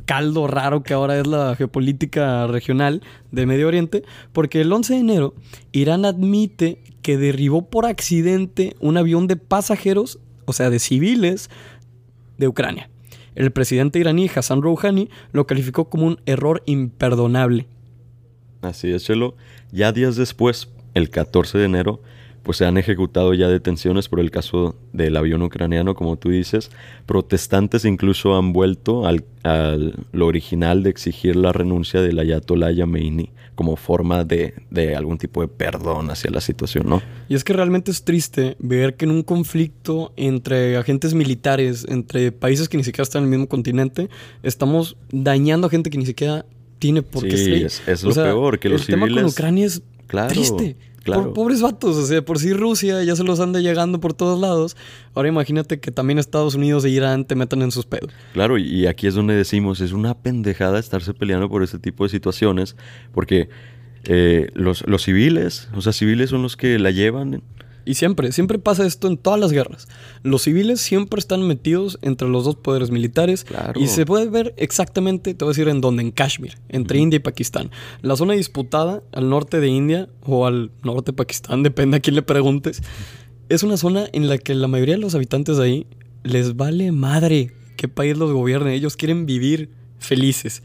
caldo 0.05 0.47
raro 0.47 0.83
que 0.83 0.93
ahora 0.93 1.19
es 1.19 1.27
la 1.27 1.57
geopolítica 1.57 2.47
regional 2.47 3.01
de 3.33 3.47
Medio 3.47 3.69
Oriente, 3.69 4.03
porque 4.33 4.61
el 4.61 4.71
11 4.71 4.93
de 4.93 5.01
enero 5.01 5.35
Irán 5.73 6.05
admite 6.05 6.30
que 7.03 7.17
derribó 7.17 7.69
por 7.69 7.87
accidente 7.87 8.77
un 8.81 8.97
avión 8.97 9.27
de 9.27 9.37
pasajeros, 9.37 10.19
o 10.45 10.53
sea, 10.53 10.71
de 10.71 10.79
civiles, 10.79 11.51
de 12.39 12.49
Ucrania. 12.49 12.91
El 13.35 13.53
presidente 13.53 13.99
iraní 13.99 14.29
Hassan 14.35 14.63
Rouhani 14.63 15.09
lo 15.33 15.47
calificó 15.47 15.89
como 15.89 16.07
un 16.07 16.21
error 16.27 16.63
imperdonable. 16.67 17.67
Así 18.63 18.91
es, 18.91 19.05
Chelo. 19.05 19.35
Ya 19.73 19.93
días 19.93 20.17
después, 20.17 20.69
el 20.95 21.11
14 21.11 21.59
de 21.59 21.65
enero, 21.65 22.03
pues 22.43 22.59
se 22.59 22.67
han 22.67 22.77
ejecutado 22.79 23.35
ya 23.35 23.49
detenciones 23.49 24.09
por 24.09 24.21
el 24.21 24.31
caso 24.31 24.77
del 24.93 25.17
avión 25.17 25.43
ucraniano, 25.43 25.95
como 25.95 26.17
tú 26.17 26.31
dices. 26.31 26.71
Protestantes 27.07 27.85
incluso 27.85 28.37
han 28.37 28.53
vuelto 28.53 29.07
al, 29.07 29.25
lo 30.13 30.27
original 30.27 30.83
de 30.83 30.91
exigir 30.91 31.37
la 31.37 31.53
renuncia 31.53 32.03
del 32.03 32.19
ayatollah 32.19 32.73
Yamenei 32.73 33.31
como 33.61 33.77
forma 33.77 34.25
de, 34.25 34.55
de, 34.71 34.97
algún 34.97 35.19
tipo 35.19 35.43
de 35.43 35.47
perdón 35.47 36.11
hacia 36.11 36.31
la 36.31 36.41
situación, 36.41 36.89
¿no? 36.89 37.03
Y 37.29 37.35
es 37.35 37.45
que 37.45 37.53
realmente 37.53 37.91
es 37.91 38.05
triste 38.05 38.57
ver 38.59 38.97
que 38.97 39.05
en 39.05 39.11
un 39.11 39.23
conflicto 39.23 40.15
entre 40.17 40.79
agentes 40.79 41.13
militares, 41.13 41.85
entre 41.87 42.33
países 42.33 42.71
que 42.71 42.79
ni 42.79 42.85
siquiera 42.85 43.03
están 43.03 43.21
en 43.21 43.25
el 43.25 43.31
mismo 43.33 43.49
continente, 43.49 44.09
estamos 44.43 44.97
dañando 45.13 45.67
a 45.67 45.71
gente 45.71 45.91
que 45.91 45.99
ni 45.99 46.07
siquiera 46.07 46.47
tiene 46.79 47.03
por 47.03 47.29
qué 47.29 47.37
sí, 47.37 47.67
Es, 47.87 48.03
lo 48.03 48.15
peor, 48.15 48.59
que 48.59 48.71
los 48.71 48.81
el 48.81 48.95
tema 48.95 49.07
con 49.07 49.27
Ucrania 49.27 49.67
es 49.67 49.83
triste 50.31 50.79
pobres 51.05 51.63
vatos, 51.63 51.97
o 51.97 52.07
sea, 52.07 52.23
por 52.23 52.39
si 52.39 52.53
Rusia 52.53 53.03
ya 53.03 53.17
se 53.17 53.25
los 53.25 53.41
anda 53.41 53.61
llegando 53.61 54.01
por 54.01 54.15
todos 54.15 54.41
lados. 54.41 54.77
Ahora 55.15 55.29
imagínate 55.29 55.81
que 55.81 55.91
también 55.91 56.19
Estados 56.19 56.55
Unidos 56.55 56.85
e 56.85 56.91
Irán 56.91 57.25
te 57.25 57.35
metan 57.35 57.63
en 57.63 57.71
sus 57.71 57.87
pedos. 57.87 58.11
Claro, 58.33 58.59
y 58.59 58.87
aquí 58.87 59.07
es 59.07 59.15
donde 59.15 59.35
decimos, 59.35 59.81
es 59.81 59.93
una 59.93 60.15
pendejada 60.15 60.79
estarse 60.79 61.15
peleando 61.15 61.49
por 61.49 61.63
este 61.63 61.79
tipo 61.79 62.05
de 62.05 62.11
situaciones, 62.11 62.77
porque 63.13 63.49
eh, 64.05 64.49
los, 64.55 64.85
civiles, 65.03 65.69
o 65.75 65.83
sea, 65.83 65.93
civiles 65.93 66.31
son 66.31 66.43
los 66.43 66.57
que 66.57 66.79
la 66.79 66.91
llevan 66.91 67.43
Y 67.85 67.95
siempre, 67.95 68.33
siempre 68.33 68.59
pasa 68.59 68.87
esto 68.87 69.09
en 69.09 69.17
todas 69.17 69.41
las 69.41 69.53
guerras. 69.53 69.89
Los 70.23 70.43
civiles 70.43 70.81
siempre 70.81 71.19
están 71.19 71.47
metidos 71.47 71.99
entre 72.03 72.29
los 72.29 72.45
dos 72.45 72.57
poderes 72.57 72.91
militares. 72.91 73.45
Claro. 73.45 73.81
Y 73.81 73.89
se 73.89 74.07
puede 74.07 74.29
ver 74.29 74.55
exactamente, 74.57 75.35
te 75.35 75.45
voy 75.45 75.51
a 75.51 75.55
decir 75.55 75.69
en 75.69 75.81
dónde, 75.81 76.03
en 76.03 76.11
Kashmir, 76.11 76.59
entre 76.69 76.99
India 76.99 77.17
y 77.17 77.21
Pakistán. 77.21 77.71
La 78.03 78.17
zona 78.17 78.35
disputada 78.35 79.03
al 79.13 79.29
norte 79.29 79.61
de 79.61 79.69
India 79.69 80.09
o 80.23 80.47
al 80.47 80.71
norte 80.83 81.13
de 81.13 81.17
Pakistán, 81.17 81.63
depende 81.65 81.99
a 81.99 82.01
quién 82.01 82.17
le 82.17 82.23
preguntes, 82.23 82.83
es 83.49 83.63
una 83.63 83.77
zona 83.77 84.07
en 84.13 84.29
la 84.29 84.39
que 84.39 84.55
la 84.55 84.69
mayoría 84.69 84.95
de 84.95 85.01
los 85.01 85.15
habitantes 85.15 85.57
de 85.57 85.65
ahí 85.65 85.87
les 86.23 86.57
vale 86.57 86.93
madre 86.93 87.53
qué 87.77 87.89
país 87.89 88.17
los 88.17 88.33
gobierne. 88.33 88.75
Ellos 88.75 88.97
quieren 88.97 89.27
vivir 89.27 89.71
felices. 89.99 90.63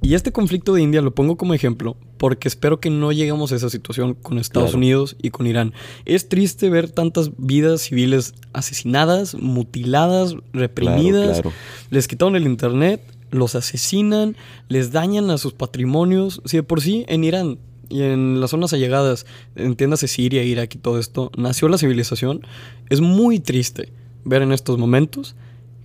Y 0.00 0.14
este 0.14 0.32
conflicto 0.32 0.74
de 0.74 0.82
India 0.82 1.02
lo 1.02 1.14
pongo 1.14 1.36
como 1.36 1.54
ejemplo 1.54 1.96
porque 2.24 2.48
espero 2.48 2.80
que 2.80 2.88
no 2.88 3.12
lleguemos 3.12 3.52
a 3.52 3.56
esa 3.56 3.68
situación 3.68 4.14
con 4.14 4.38
Estados 4.38 4.70
Claro. 4.70 4.78
Unidos 4.78 5.14
y 5.20 5.28
con 5.28 5.46
Irán. 5.46 5.74
Es 6.06 6.26
triste 6.30 6.70
ver 6.70 6.88
tantas 6.88 7.32
vidas 7.36 7.82
civiles 7.82 8.32
asesinadas, 8.54 9.34
mutiladas, 9.34 10.34
reprimidas. 10.54 11.42
claro. 11.42 11.54
Les 11.90 12.08
quitaron 12.08 12.34
el 12.34 12.44
internet, 12.44 13.02
los 13.30 13.54
asesinan, 13.54 14.38
les 14.70 14.90
dañan 14.90 15.28
a 15.28 15.36
sus 15.36 15.52
patrimonios. 15.52 16.40
Si 16.46 16.56
de 16.56 16.62
por 16.62 16.80
sí 16.80 17.04
en 17.08 17.24
Irán 17.24 17.58
y 17.90 18.00
en 18.00 18.40
las 18.40 18.52
zonas 18.52 18.72
allegadas, 18.72 19.26
entiéndase 19.54 20.08
Siria, 20.08 20.44
Irak 20.44 20.76
y 20.76 20.78
todo 20.78 20.98
esto, 20.98 21.30
nació 21.36 21.68
la 21.68 21.76
civilización, 21.76 22.40
es 22.88 23.02
muy 23.02 23.38
triste 23.38 23.92
ver 24.24 24.40
en 24.40 24.52
estos 24.52 24.78
momentos 24.78 25.36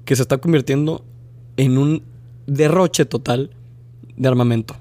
que 0.06 0.16
se 0.16 0.22
está 0.22 0.38
convirtiendo 0.38 1.04
en 1.58 1.78
un 1.78 2.02
derroche 2.48 3.04
total 3.04 3.50
de 4.16 4.26
armamento. 4.30 4.78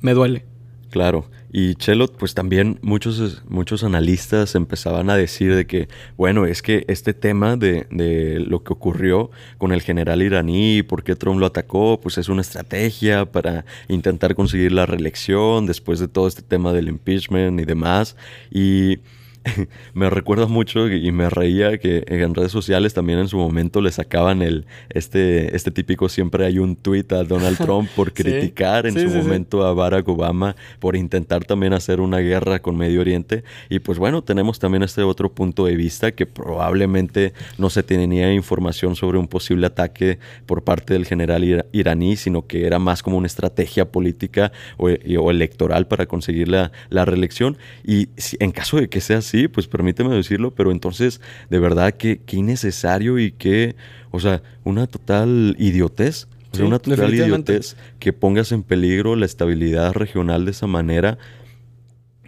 Me 0.00 0.14
duele. 0.14 0.46
Claro, 0.90 1.28
y 1.52 1.74
Chelo, 1.74 2.06
pues 2.06 2.34
también 2.34 2.78
muchos, 2.82 3.42
muchos 3.48 3.82
analistas 3.82 4.54
empezaban 4.54 5.10
a 5.10 5.16
decir 5.16 5.54
de 5.54 5.66
que, 5.66 5.88
bueno, 6.16 6.46
es 6.46 6.62
que 6.62 6.84
este 6.88 7.12
tema 7.12 7.56
de, 7.56 7.86
de 7.90 8.40
lo 8.40 8.62
que 8.62 8.72
ocurrió 8.72 9.30
con 9.58 9.72
el 9.72 9.82
general 9.82 10.22
iraní 10.22 10.82
por 10.82 11.02
qué 11.02 11.16
Trump 11.16 11.40
lo 11.40 11.46
atacó, 11.46 11.98
pues 12.00 12.18
es 12.18 12.28
una 12.28 12.42
estrategia 12.42 13.24
para 13.26 13.64
intentar 13.88 14.34
conseguir 14.34 14.72
la 14.72 14.86
reelección 14.86 15.66
después 15.66 15.98
de 15.98 16.08
todo 16.08 16.28
este 16.28 16.42
tema 16.42 16.72
del 16.72 16.88
impeachment 16.88 17.60
y 17.60 17.64
demás. 17.64 18.16
Y 18.50 18.98
me 19.94 20.10
recuerda 20.10 20.46
mucho 20.46 20.88
y 20.88 21.10
me 21.12 21.28
reía 21.30 21.78
que 21.78 22.04
en 22.06 22.34
redes 22.34 22.52
sociales 22.52 22.94
también 22.94 23.18
en 23.18 23.28
su 23.28 23.36
momento 23.38 23.80
le 23.80 23.90
sacaban 23.92 24.42
el 24.42 24.66
este 24.90 25.54
este 25.56 25.70
típico 25.70 26.08
siempre 26.08 26.44
hay 26.46 26.58
un 26.58 26.76
tweet 26.76 27.06
a 27.10 27.22
Donald 27.24 27.58
Trump 27.58 27.88
por 27.94 28.08
Sí. 28.08 28.22
criticar 28.22 28.86
en 28.86 28.94
Sí, 28.94 29.00
su 29.02 29.10
sí, 29.10 29.16
momento 29.18 29.64
a 29.66 29.72
Barack 29.74 30.08
Obama 30.08 30.56
por 30.80 30.96
intentar 30.96 31.44
también 31.44 31.72
hacer 31.72 32.00
una 32.00 32.18
guerra 32.18 32.60
con 32.60 32.76
Medio 32.76 33.00
Oriente 33.00 33.44
y 33.68 33.78
pues 33.80 33.98
bueno 33.98 34.22
tenemos 34.22 34.58
también 34.58 34.82
este 34.82 35.02
otro 35.02 35.32
punto 35.32 35.66
de 35.66 35.76
vista 35.76 36.12
que 36.12 36.26
probablemente 36.26 37.32
no 37.58 37.70
se 37.70 37.82
tenía 37.82 38.32
información 38.32 38.96
sobre 38.96 39.18
un 39.18 39.28
posible 39.28 39.66
ataque 39.66 40.18
por 40.46 40.62
parte 40.64 40.94
del 40.94 41.04
general 41.06 41.44
ira- 41.44 41.66
iraní 41.72 42.16
sino 42.16 42.46
que 42.46 42.66
era 42.66 42.78
más 42.78 43.02
como 43.02 43.16
una 43.18 43.26
estrategia 43.26 43.90
política 43.90 44.52
o, 44.78 44.88
electoral 45.30 45.86
para 45.86 46.06
conseguir 46.06 46.48
la, 46.48 46.72
la 46.88 47.04
reelección. 47.04 47.56
Y 47.84 48.08
si- 48.16 48.36
en 48.40 48.50
caso 48.52 48.78
de 48.78 48.88
que 48.88 49.00
sea 49.00 49.18
así 49.18 49.35
pues 49.46 49.66
permíteme 49.66 50.14
decirlo 50.14 50.54
pero 50.54 50.72
entonces 50.72 51.20
de 51.50 51.58
verdad 51.58 51.94
que 51.94 52.20
qué 52.24 52.36
innecesario 52.36 53.18
y 53.18 53.32
qué 53.32 53.76
o 54.10 54.20
sea 54.20 54.42
una 54.64 54.86
total 54.86 55.54
idiotez 55.58 56.26
o 56.52 56.56
sea, 56.56 56.64
Sí, 56.64 56.68
una 56.68 56.78
total 56.78 57.14
idiotez 57.14 57.76
que 57.98 58.12
pongas 58.12 58.52
en 58.52 58.62
peligro 58.62 59.16
la 59.16 59.26
estabilidad 59.26 59.92
regional 59.92 60.44
de 60.44 60.52
esa 60.52 60.66
manera, 60.66 61.18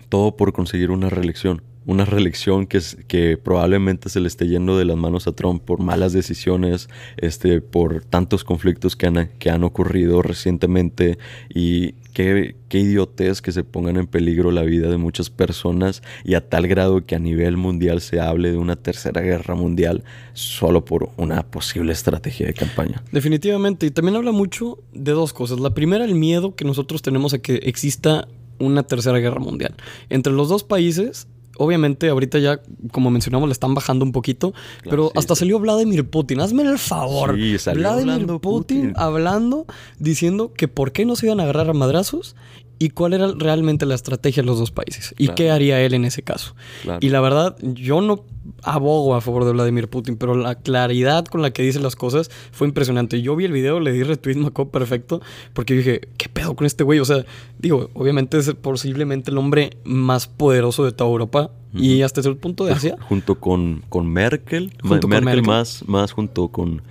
todo 0.08 0.36
por 0.36 0.52
conseguir 0.52 0.90
una 0.90 1.08
reelección. 1.08 1.62
Una 1.88 2.04
reelección 2.04 2.66
que, 2.66 2.83
que 3.07 3.38
probablemente 3.38 4.11
se 4.11 4.21
le 4.21 4.28
esté 4.28 4.47
yendo 4.47 4.76
de 4.76 4.85
las 4.85 4.99
manos 4.99 5.26
a 5.26 5.33
Trump 5.33 5.62
por 5.64 5.80
malas 5.80 6.12
decisiones, 6.12 6.90
este, 7.16 7.62
por 7.62 8.04
tantos 8.04 8.45
conflictos 8.45 8.95
que 8.95 9.07
han, 9.07 9.30
que 9.38 9.49
han 9.49 9.64
ocurrido 9.64 10.21
recientemente 10.21 11.16
y 11.49 11.92
qué, 12.12 12.57
qué 12.68 12.80
idiotez 12.80 13.40
que 13.40 13.52
se 13.52 13.64
pongan 13.64 13.97
en 13.97 14.07
peligro 14.07 14.50
la 14.50 14.64
vida 14.64 14.90
de 14.90 14.99
muchas 14.99 15.30
personas 15.30 16.02
y 16.25 16.35
a 16.35 16.47
tal 16.47 16.68
grado 16.68 17.07
que 17.07 17.14
a 17.14 17.18
nivel 17.18 17.57
mundial 17.57 18.02
se 18.02 18.21
hable 18.21 18.50
de 18.50 18.59
una 18.59 18.76
tercera 18.76 19.23
guerra 19.23 19.54
mundial 19.54 20.04
solo 20.35 20.85
por 20.85 21.09
una 21.16 21.42
posible 21.47 21.95
estrategia 21.95 22.47
de 22.47 22.52
campaña. 22.52 23.02
Definitivamente. 23.12 23.87
Y 23.87 23.92
también 23.92 24.16
habla 24.16 24.33
mucho 24.33 24.78
de 24.92 25.12
dos 25.12 25.33
cosas. 25.33 25.59
La 25.59 25.73
primera, 25.73 26.04
el 26.04 26.14
miedo 26.14 26.54
que 26.54 26.66
nosotros 26.66 27.00
tenemos 27.00 27.33
a 27.33 27.38
que 27.38 27.54
exista 27.54 28.28
una 28.59 28.83
tercera 28.83 29.18
guerra 29.18 29.40
mundial. 29.40 29.75
Entre 30.11 30.33
los 30.33 30.50
dos 30.50 30.64
países, 30.64 31.28
obviamente 31.58 32.08
ahorita 32.08 32.38
ya, 32.38 32.60
como 32.92 33.10
mencionamos, 33.10 33.48
le 33.48 33.52
están 33.52 33.74
bajando 33.74 34.04
un 34.04 34.12
poquito. 34.12 34.54
pero 34.84 35.08
sí, 35.08 35.12
hasta 35.16 35.34
sí. 35.34 35.40
salió 35.40 35.58
Vladimir 35.58 36.08
Putin. 36.08 36.40
Hazme 36.40 36.62
el 36.62 36.78
favor. 36.78 37.36
Sí, 37.36 37.58
salió 37.58 37.82
Vladimir 37.82 38.26
Putin, 38.26 38.40
Putin. 38.40 38.92
hablando, 38.96 39.66
diciendo 39.98 40.52
que 40.52 40.68
por 40.68 40.92
qué 40.92 41.04
no 41.04 41.16
se 41.16 41.26
iban 41.26 41.40
a 41.40 41.44
agarrar 41.44 41.68
a 41.68 41.74
madrazos 41.74 42.36
y 42.78 42.90
cuál 42.90 43.12
era 43.14 43.32
realmente 43.37 43.87
la 43.87 43.94
estrategia 43.94 44.42
de 44.42 44.47
los 44.47 44.58
dos 44.58 44.70
países. 44.70 45.14
Y 45.18 45.25
Claro. 45.26 45.35
qué 45.37 45.50
haría 45.50 45.80
él 45.80 45.94
en 45.94 46.04
ese 46.04 46.23
caso. 46.23 46.54
Claro. 46.82 46.99
Y 47.02 47.08
la 47.08 47.20
verdad, 47.20 47.56
yo 47.61 48.00
no 48.00 48.25
abogo 48.62 49.14
a 49.14 49.20
favor 49.20 49.44
de 49.44 49.52
Vladimir 49.52 49.88
Putin, 49.88 50.16
pero 50.16 50.35
la 50.35 50.54
claridad 50.54 51.25
con 51.26 51.42
la 51.42 51.50
que 51.50 51.62
dice 51.62 51.80
las 51.80 51.97
cosas 51.97 52.30
fue 52.52 52.66
impresionante. 52.66 53.20
Yo 53.20 53.37
vi 53.37 53.44
el 53.44 53.52
video, 53.52 53.80
le 53.80 53.92
di 53.92 54.02
retweet, 54.02 54.37
me 54.37 54.47
acuerdo 54.47 54.70
perfecto, 54.70 55.20
porque 55.52 55.75
dije, 55.75 56.00
¿qué 56.16 56.28
pedo 56.28 56.54
con 56.54 56.66
este 56.66 56.85
güey? 56.85 56.99
O 57.00 57.04
sea, 57.04 57.25
digo, 57.58 57.90
obviamente 57.94 58.38
es 58.38 58.52
posiblemente 58.54 59.30
el 59.30 59.38
hombre 59.38 59.76
más 59.85 60.26
poderoso 60.26 60.85
de 60.85 60.92
toda 60.92 61.11
Europa 61.11 61.50
y 61.75 62.02
hasta 62.02 62.20
el 62.23 62.37
punto 62.37 62.64
de 62.64 62.73
Asia. 62.73 62.97
junto 63.08 63.35
con, 63.40 63.82
con 63.88 64.06
Merkel, 64.11 64.73
Junto 64.82 65.00
con 65.02 65.11
Merkel, 65.11 65.25
Merkel. 65.25 65.47
Más, 65.47 65.85
más 65.87 66.12
junto 66.12 66.49
con 66.49 66.82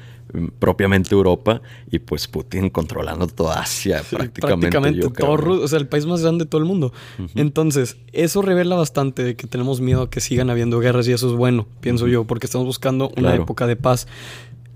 propiamente 0.59 1.13
Europa 1.15 1.61
y 1.89 1.99
pues 1.99 2.27
Putin 2.27 2.69
controlando 2.69 3.27
toda 3.27 3.59
Asia 3.61 3.99
Sí, 4.03 4.15
prácticamente. 4.15 4.41
prácticamente 4.69 5.01
yo 5.01 5.13
creo, 5.13 5.37
todo, 5.37 5.63
o 5.63 5.67
sea, 5.67 5.79
el 5.79 5.87
país 5.87 6.05
más 6.05 6.21
grande 6.21 6.43
de 6.45 6.49
todo 6.49 6.59
el 6.59 6.67
mundo. 6.67 6.91
Entonces, 7.35 7.97
eso 8.13 8.41
revela 8.41 8.75
bastante 8.75 9.23
de 9.23 9.35
que 9.35 9.47
tenemos 9.47 9.79
miedo 9.81 10.01
a 10.03 10.09
que 10.09 10.19
sigan 10.19 10.49
habiendo 10.49 10.79
guerras 10.79 11.07
y 11.07 11.13
eso 11.13 11.29
es 11.29 11.35
bueno, 11.37 11.67
pienso 11.81 12.07
yo, 12.07 12.25
porque 12.25 12.45
estamos 12.45 12.67
buscando 12.67 13.09
una 13.17 13.29
Claro. 13.29 13.43
época 13.43 13.67
de 13.67 13.75
paz. 13.75 14.07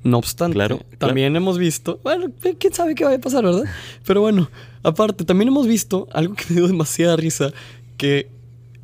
No 0.03 0.17
obstante, 0.17 0.55
Claro, 0.55 0.77
claro. 0.77 0.97
también 0.97 1.35
hemos 1.35 1.57
visto, 1.59 1.99
bueno, 2.03 2.27
quién 2.57 2.73
sabe 2.73 2.95
qué 2.95 3.05
va 3.05 3.13
a 3.13 3.19
pasar, 3.19 3.43
¿verdad? 3.43 3.65
Pero 4.05 4.21
bueno, 4.21 4.49
aparte, 4.81 5.25
también 5.25 5.49
hemos 5.49 5.67
visto 5.67 6.07
algo 6.11 6.33
que 6.33 6.45
me 6.49 6.55
dio 6.55 6.67
demasiada 6.67 7.15
risa, 7.17 7.51
que 7.97 8.27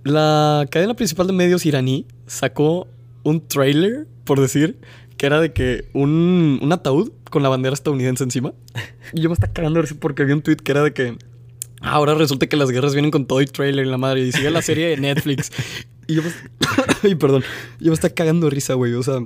la 0.04 0.68
cadena 0.70 0.94
principal 0.94 1.26
de 1.28 1.34
medios 1.34 1.66
iraní 1.66 2.06
sacó 2.28 2.88
un 3.24 3.42
trailer, 3.48 4.08
por 4.26 4.40
decir, 4.40 4.78
que 5.18 5.26
era 5.26 5.40
de 5.42 5.52
que 5.52 5.90
un, 5.94 6.60
un 6.62 6.72
ataúd 6.72 7.12
con 7.30 7.44
la 7.44 7.50
bandera 7.50 7.74
estadounidense 7.74 8.24
encima. 8.24 8.54
Y 9.14 9.22
yo 9.22 9.30
me 9.30 9.34
estaba 9.34 9.54
cagando 9.54 9.82
risa 9.82 9.96
porque 10.00 10.24
vi 10.26 10.34
un 10.34 10.42
tweet 10.42 10.58
que 10.58 10.72
era 10.72 10.84
de 10.84 10.94
que 10.94 11.18
"Ah, 11.82 11.92
ahora 11.92 12.14
resulta 12.16 12.48
que 12.48 12.58
las 12.58 12.70
guerras 12.72 12.94
vienen 12.94 13.12
con 13.12 13.26
todo 13.26 13.42
y 13.42 13.46
trailer 13.46 13.86
en 13.86 13.92
la 13.92 13.98
madre 13.98 14.22
y 14.22 14.32
sigue 14.32 14.50
la 14.52 14.62
serie 14.62 14.88
de 14.88 14.98
Netflix. 14.98 15.52
y 16.08 16.16
yo 16.16 16.24
me, 16.24 16.30
Ay, 17.04 17.16
perdón, 17.20 17.44
yo 17.80 17.88
me 17.88 17.94
estaba 17.94 18.14
cagando 18.14 18.48
de 18.48 18.52
risa, 18.52 18.74
güey, 18.74 18.94
o 18.94 19.04
sea, 19.04 19.20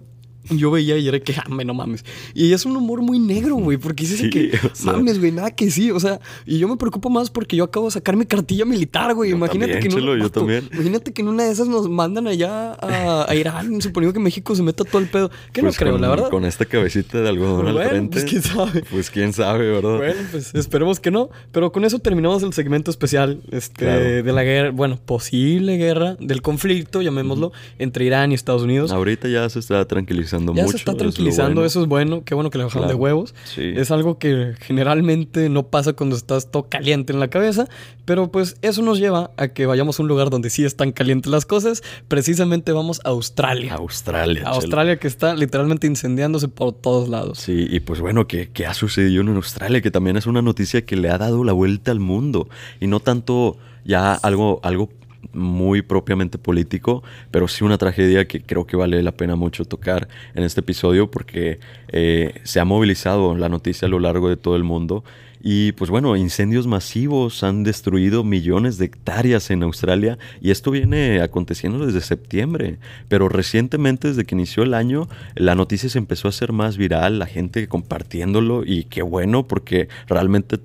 yo 0.50 0.71
veía 0.71 0.98
y 0.98 1.07
era 1.07 1.19
que, 1.19 1.33
ah, 1.33 1.45
no 1.65 1.74
mames. 1.74 2.03
Y 2.33 2.51
es 2.53 2.65
un 2.65 2.75
humor 2.75 3.01
muy 3.01 3.19
negro, 3.19 3.55
güey, 3.55 3.77
porque 3.77 4.03
dices 4.03 4.19
Sí, 4.19 4.29
que, 4.29 4.51
o 4.71 4.75
sea. 4.75 4.93
mames, 4.93 5.19
güey, 5.19 5.31
nada 5.31 5.51
que 5.51 5.69
sí, 5.71 5.91
o 5.91 6.00
sea, 6.00 6.19
y 6.45 6.57
yo 6.60 6.67
me 6.67 6.77
preocupo 6.77 7.10
más 7.10 7.29
porque 7.29 7.55
yo 7.55 7.63
acabo 7.63 7.86
de 7.88 7.91
sacar 7.91 8.15
mi 8.15 8.25
cartilla 8.25 8.65
militar, 8.65 9.13
güey. 9.13 9.31
Imagínate 9.31 9.74
también, 9.74 9.79
que 9.81 9.88
en 9.88 9.93
Chelo, 10.01 10.17
yo 10.17 10.29
también. 10.31 10.69
Imagínate 10.74 11.13
que 11.13 11.21
en 11.21 11.27
una 11.27 11.43
de 11.45 11.51
esas 11.51 11.67
nos 11.67 11.89
mandan 11.89 12.27
allá 12.27 12.74
a, 12.74 13.25
a 13.29 13.36
Irán, 13.36 13.81
suponiendo 13.81 14.13
que 14.13 14.19
México 14.19 14.55
se 14.55 14.63
meta 14.63 14.83
todo 14.83 15.00
el 15.01 15.07
pedo. 15.07 15.29
Que 15.53 15.62
no 15.62 15.67
Pues 15.67 15.77
creo, 15.77 15.93
con, 15.93 16.01
la 16.01 16.10
verdad. 16.10 16.29
Con 16.29 16.45
esta 16.45 16.65
cabecita 16.65 17.21
de 17.21 17.29
algodón 17.29 17.67
al 17.67 17.74
Bueno, 17.74 17.89
frente. 17.89 18.13
pues 18.21 18.25
quién 18.29 18.41
sabe. 18.41 18.83
Pues 18.89 19.10
quién 19.10 19.33
sabe, 19.33 19.69
¿verdad? 19.71 19.98
Bueno, 19.98 20.19
pues 20.31 20.53
esperemos 20.55 21.00
que 21.00 21.12
no. 21.12 21.29
Pero 21.51 21.71
con 21.71 21.86
eso 21.86 22.00
terminamos 22.00 22.43
el 22.43 22.53
segmento 22.53 22.91
especial 22.91 23.41
este, 23.51 23.86
Claro. 23.86 24.00
de 24.24 24.31
la 24.33 24.43
guerra, 24.43 24.71
bueno, 24.71 25.00
posible 25.03 25.77
guerra, 25.77 26.15
del 26.19 26.41
conflicto, 26.41 27.01
llamémoslo, 27.01 27.51
entre 27.79 28.05
Irán 28.05 28.31
y 28.31 28.36
Estados 28.36 28.63
Unidos. 28.63 28.91
Ahorita 28.91 29.27
ya 29.27 29.48
se 29.50 29.60
está 29.60 29.86
tranquilizando 29.86 30.30
ya 30.31 30.39
mucho. 30.63 30.67
se 30.71 30.77
está 30.77 30.91
es 30.91 30.97
tranquilizando, 30.97 31.55
bueno. 31.55 31.65
eso 31.65 31.81
es 31.81 31.88
bueno, 31.88 32.23
qué 32.25 32.33
bueno 32.35 32.50
que 32.50 32.57
le 32.57 32.63
bajaron 32.65 32.83
Claro. 32.88 32.97
de 32.97 33.01
huevos. 33.03 33.35
Sí. 33.43 33.73
Es 33.75 33.91
algo 33.91 34.17
que 34.17 34.53
generalmente 34.59 35.50
no 35.50 35.63
pasa 35.67 35.93
cuando 35.93 36.15
estás 36.15 36.50
todo 36.51 36.63
caliente 36.69 37.13
en 37.13 37.19
la 37.19 37.29
cabeza, 37.29 37.67
pero 38.05 38.31
pues 38.31 38.57
eso 38.61 38.81
nos 38.81 39.00
lleva 39.00 39.31
a 39.38 39.50
que 39.50 39.65
vayamos 39.65 40.00
a 40.00 40.03
un 40.03 40.07
lugar 40.09 40.29
donde 40.29 40.50
sí 40.50 40.65
están 40.65 40.91
calientes 40.91 41.31
las 41.31 41.45
cosas. 41.45 41.83
Precisamente 42.07 42.71
vamos 42.71 43.01
a 43.03 43.09
Australia. 43.09 43.75
Australia. 43.75 44.43
A. 44.45 44.50
Australia 44.51 44.97
que 44.97 45.07
está 45.07 45.35
literalmente 45.35 45.88
incendiándose 45.88 46.47
por 46.47 46.73
todos 46.73 47.09
lados. 47.09 47.38
Sí, 47.39 47.67
y 47.69 47.79
pues 47.79 48.00
bueno, 48.00 48.27
¿qué, 48.27 48.50
qué 48.51 48.65
ha 48.65 48.73
sucedido 48.73 49.21
en 49.21 49.29
Australia? 49.35 49.81
Que 49.81 49.91
también 49.91 50.17
es 50.17 50.25
una 50.25 50.41
noticia 50.41 50.85
que 50.85 50.95
le 50.95 51.09
ha 51.09 51.17
dado 51.17 51.43
la 51.43 51.53
vuelta 51.53 51.91
al 51.91 52.00
mundo. 52.00 52.47
Y 52.79 52.88
no 52.88 53.00
tanto 53.00 53.57
ya 53.85 54.13
algo, 54.13 54.59
algo 54.63 54.89
muy 55.33 55.81
propiamente 55.81 56.37
político, 56.37 57.03
pero 57.31 57.47
sí 57.47 57.63
una 57.63 57.77
tragedia 57.77 58.27
que 58.27 58.41
creo 58.41 58.65
que 58.65 58.75
vale 58.75 59.01
la 59.03 59.11
pena 59.11 59.35
mucho 59.35 59.65
tocar 59.65 60.07
en 60.35 60.43
este 60.43 60.61
episodio 60.61 61.09
porque 61.09 61.59
eh, 61.89 62.39
se 62.43 62.59
ha 62.59 62.65
movilizado 62.65 63.35
la 63.35 63.49
noticia 63.49 63.87
a 63.87 63.89
lo 63.89 63.99
largo 63.99 64.29
de 64.29 64.37
todo 64.37 64.55
el 64.55 64.63
mundo 64.63 65.03
Y 65.43 65.71
pues 65.71 65.89
bueno, 65.89 66.15
incendios 66.15 66.67
masivos 66.67 67.43
han 67.43 67.63
destruido 67.63 68.23
millones 68.23 68.77
de 68.77 68.85
hectáreas 68.85 69.49
en 69.49 69.63
Australia 69.63 70.19
y 70.39 70.51
esto 70.51 70.69
viene 70.69 71.21
aconteciendo 71.21 71.83
desde 71.85 72.01
septiembre. 72.01 72.77
Pero 73.07 73.27
recientemente, 73.27 74.09
desde 74.09 74.23
que 74.23 74.35
inició 74.35 74.61
el 74.63 74.75
año, 74.75 75.07
la 75.35 75.55
noticia 75.55 75.89
se 75.89 75.97
empezó 75.97 76.27
a 76.27 76.29
hacer 76.29 76.51
más 76.51 76.77
viral, 76.77 77.17
la 77.17 77.25
gente 77.25 77.67
compartiéndolo 77.67 78.63
y 78.63 78.83
qué 78.83 79.01
bueno 79.01 79.47
porque 79.47 79.87
realmente 80.07 80.59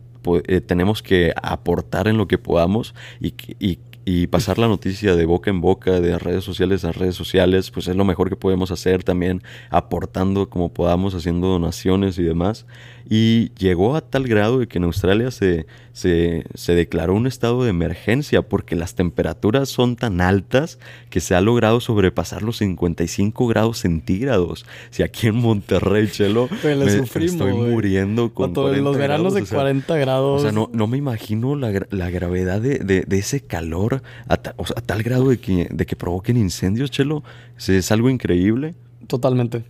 eh, 0.49 0.61
tenemos 0.61 1.03
que 1.03 1.33
aportar 1.41 2.09
en 2.09 2.17
lo 2.17 2.27
que 2.27 2.37
podamos 2.37 2.95
y, 3.21 3.35
y, 3.61 3.79
y 4.09 4.29
pasar 4.29 4.57
la 4.57 4.69
noticia 4.69 5.17
de 5.17 5.27
boca 5.27 5.51
en 5.51 5.61
boca, 5.61 6.01
de 6.01 6.17
redes 6.17 6.45
sociales 6.45 6.85
a 6.85 6.93
redes 6.93 7.17
sociales, 7.17 7.73
pues 7.73 7.89
es 7.89 7.97
lo 7.97 8.05
mejor 8.05 8.29
que 8.29 8.37
podemos 8.37 8.71
hacer 8.71 9.03
también, 9.03 9.43
aportando 9.69 10.49
como 10.49 10.73
podamos, 10.73 11.13
haciendo 11.17 11.49
donaciones 11.49 12.17
y 12.17 12.23
demás. 12.23 12.67
Y 13.11 13.53
llegó 13.55 13.97
a 13.97 14.01
tal 14.01 14.29
grado 14.29 14.61
de 14.61 14.69
que 14.69 14.79
en 14.79 14.85
Australia 14.85 15.33
se, 15.33 15.67
se, 15.97 16.45
se 16.53 16.75
declaró 16.75 17.15
un 17.15 17.27
estado 17.27 17.65
de 17.65 17.71
emergencia 17.71 18.43
porque 18.43 18.77
las 18.77 18.95
temperaturas 18.95 19.71
son 19.71 19.97
tan 19.97 20.21
altas 20.21 20.79
que 21.09 21.21
se 21.21 21.35
ha 21.35 21.41
logrado 21.41 21.81
sobrepasar 21.81 22.43
los 22.43 22.59
55 22.59 23.47
grados 23.47 23.79
centígrados. 23.79 24.67
Si 24.91 25.03
aquí 25.03 25.29
en 25.29 25.37
Monterrey, 25.37 26.07
Chelo, 26.11 26.51
me, 26.63 26.99
estoy 27.25 27.55
muriendo 27.55 28.35
con 28.35 28.53
los 28.53 28.99
veranos 28.99 29.33
de 29.33 29.47
40 29.47 29.97
grados. 29.97 30.41
O 30.41 30.43
sea, 30.43 30.53
no, 30.53 30.69
no 30.71 30.87
me 30.87 30.99
imagino 30.99 31.57
la, 31.57 31.73
la 31.89 32.11
gravedad 32.11 32.61
de, 32.61 32.79
de, 32.81 33.01
de 33.01 33.19
ese 33.19 33.41
calor 33.41 34.03
a, 34.29 34.37
tal 34.37 35.03
grado 35.03 35.31
de 35.31 35.39
que, 35.39 35.67
de 35.71 35.87
que 35.87 35.97
provoquen 35.97 36.37
incendios, 36.37 36.91
Chelo. 36.91 37.25
Es 37.57 37.91
algo 37.91 38.11
increíble. 38.11 38.75
Totalmente. 39.07 39.65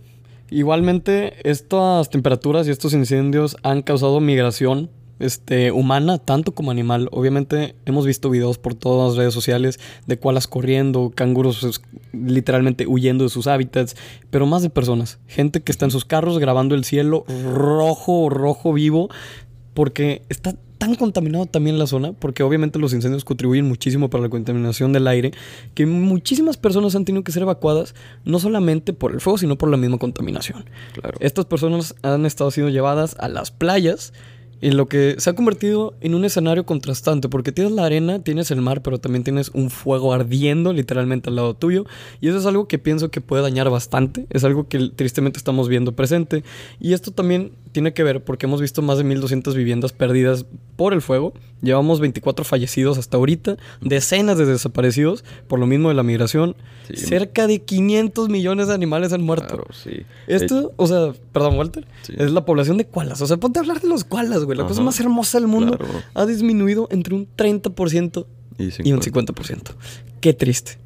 Igualmente, 0.49 1.35
estas 1.49 2.09
temperaturas 2.09 2.67
y 2.67 2.71
estos 2.71 2.91
incendios 2.91 3.55
han 3.63 3.81
causado 3.81 4.19
migración 4.19 4.89
este, 5.19 5.71
humana, 5.71 6.17
tanto 6.17 6.53
como 6.53 6.71
animal. 6.71 7.09
Obviamente 7.11 7.75
hemos 7.85 8.05
visto 8.05 8.29
videos 8.29 8.57
por 8.57 8.75
todas 8.75 9.09
las 9.09 9.17
redes 9.17 9.33
sociales 9.33 9.79
de 10.05 10.19
koalas 10.19 10.47
corriendo, 10.47 11.11
canguros 11.13 11.81
literalmente 12.13 12.87
huyendo 12.87 13.23
de 13.23 13.29
sus 13.29 13.47
hábitats, 13.47 13.95
pero 14.29 14.45
más 14.45 14.61
de 14.61 14.69
personas. 14.69 15.19
Gente 15.27 15.61
que 15.61 15.71
está 15.71 15.85
en 15.85 15.91
sus 15.91 16.05
carros 16.05 16.39
grabando 16.39 16.75
el 16.75 16.83
cielo 16.83 17.25
rojo, 17.53 18.29
rojo 18.29 18.73
vivo, 18.73 19.09
porque 19.73 20.23
está 20.29 20.55
tan 20.77 20.95
contaminado 20.95 21.45
también 21.45 21.79
la 21.79 21.87
zona, 21.87 22.13
porque 22.13 22.43
obviamente 22.43 22.79
los 22.79 22.93
incendios 22.93 23.25
contribuyen 23.25 23.67
muchísimo 23.67 24.09
para 24.09 24.23
la 24.23 24.29
contaminación 24.29 24.93
del 24.93 25.07
aire, 25.07 25.31
que 25.73 25.85
muchísimas 25.85 26.57
personas 26.57 26.95
han 26.95 27.05
tenido 27.05 27.23
que 27.23 27.31
ser 27.31 27.43
evacuadas, 27.43 27.95
no 28.25 28.39
solamente 28.39 28.93
por 28.93 29.13
el 29.13 29.21
fuego, 29.21 29.37
sino 29.37 29.57
por 29.57 29.69
la 29.69 29.77
misma 29.77 29.97
contaminación. 29.97 30.65
Claro. 30.93 31.17
Estas 31.19 31.45
personas 31.45 31.95
han 32.03 32.25
estado 32.25 32.51
siendo 32.51 32.69
llevadas 32.71 33.15
a 33.19 33.27
las 33.27 33.51
playas 33.51 34.13
en 34.61 34.77
lo 34.77 34.87
que 34.87 35.15
se 35.17 35.29
ha 35.29 35.33
convertido 35.33 35.93
en 36.01 36.15
un 36.15 36.25
escenario 36.25 36.65
contrastante, 36.65 37.29
porque 37.29 37.51
tienes 37.51 37.73
la 37.73 37.85
arena, 37.85 38.23
tienes 38.23 38.51
el 38.51 38.61
mar, 38.61 38.81
pero 38.81 38.99
también 38.99 39.23
tienes 39.23 39.49
un 39.53 39.69
fuego 39.69 40.13
ardiendo 40.13 40.73
literalmente 40.73 41.29
al 41.29 41.35
lado 41.35 41.53
tuyo, 41.53 41.85
y 42.21 42.29
eso 42.29 42.37
es 42.37 42.45
algo 42.45 42.67
que 42.67 42.79
pienso 42.79 43.09
que 43.09 43.21
puede 43.21 43.43
dañar 43.43 43.69
bastante, 43.69 44.25
es 44.29 44.43
algo 44.43 44.67
que 44.67 44.89
tristemente 44.95 45.37
estamos 45.37 45.69
viendo 45.69 45.93
presente, 45.93 46.43
y 46.79 46.93
esto 46.93 47.11
también 47.11 47.51
tiene 47.77 47.93
que 47.93 48.01
ver 48.01 48.23
porque 48.23 48.47
hemos 48.47 48.59
visto 48.59 48.81
más 48.81 48.97
de 48.97 49.03
1200 49.03 49.53
viviendas 49.53 49.93
perdidas 49.93 50.47
por 50.77 50.93
el 50.93 51.01
fuego, 51.03 51.35
llevamos 51.61 51.99
24 51.99 52.43
fallecidos 52.43 52.97
hasta 52.97 53.17
ahorita, 53.17 53.57
decenas 53.81 54.39
de 54.39 54.47
desaparecidos 54.47 55.23
por 55.47 55.59
lo 55.59 55.67
mismo 55.67 55.89
de 55.89 55.93
la 55.93 56.01
migración, 56.01 56.55
cerca 56.95 57.45
de 57.45 57.61
500 57.61 58.29
millones 58.29 58.65
de 58.65 58.73
animales 58.73 59.13
han 59.13 59.21
muerto. 59.21 59.63
Esto, 60.25 60.73
o 60.75 60.87
sea, 60.87 61.13
perdón, 61.31 61.55
Walter, 61.59 61.85
es 62.17 62.31
la 62.31 62.45
población 62.45 62.77
de 62.77 62.87
koalas, 62.87 63.21
o 63.21 63.27
sea, 63.27 63.37
ponte 63.37 63.59
a 63.59 63.61
hablar 63.61 63.79
de 63.79 63.89
los 63.89 64.03
koalas, 64.03 64.41
la 64.41 64.65
cosa 64.65 64.81
más 64.81 64.99
hermosa 64.99 65.37
del 65.39 65.47
mundo 65.47 65.77
ha 66.15 66.25
disminuido 66.25 66.87
entre 66.89 67.13
un 67.13 67.27
30% 67.37 68.25
y, 68.57 68.91
un 68.91 69.01
50%. 69.01 69.61
Qué 70.19 70.33
triste. 70.33 70.79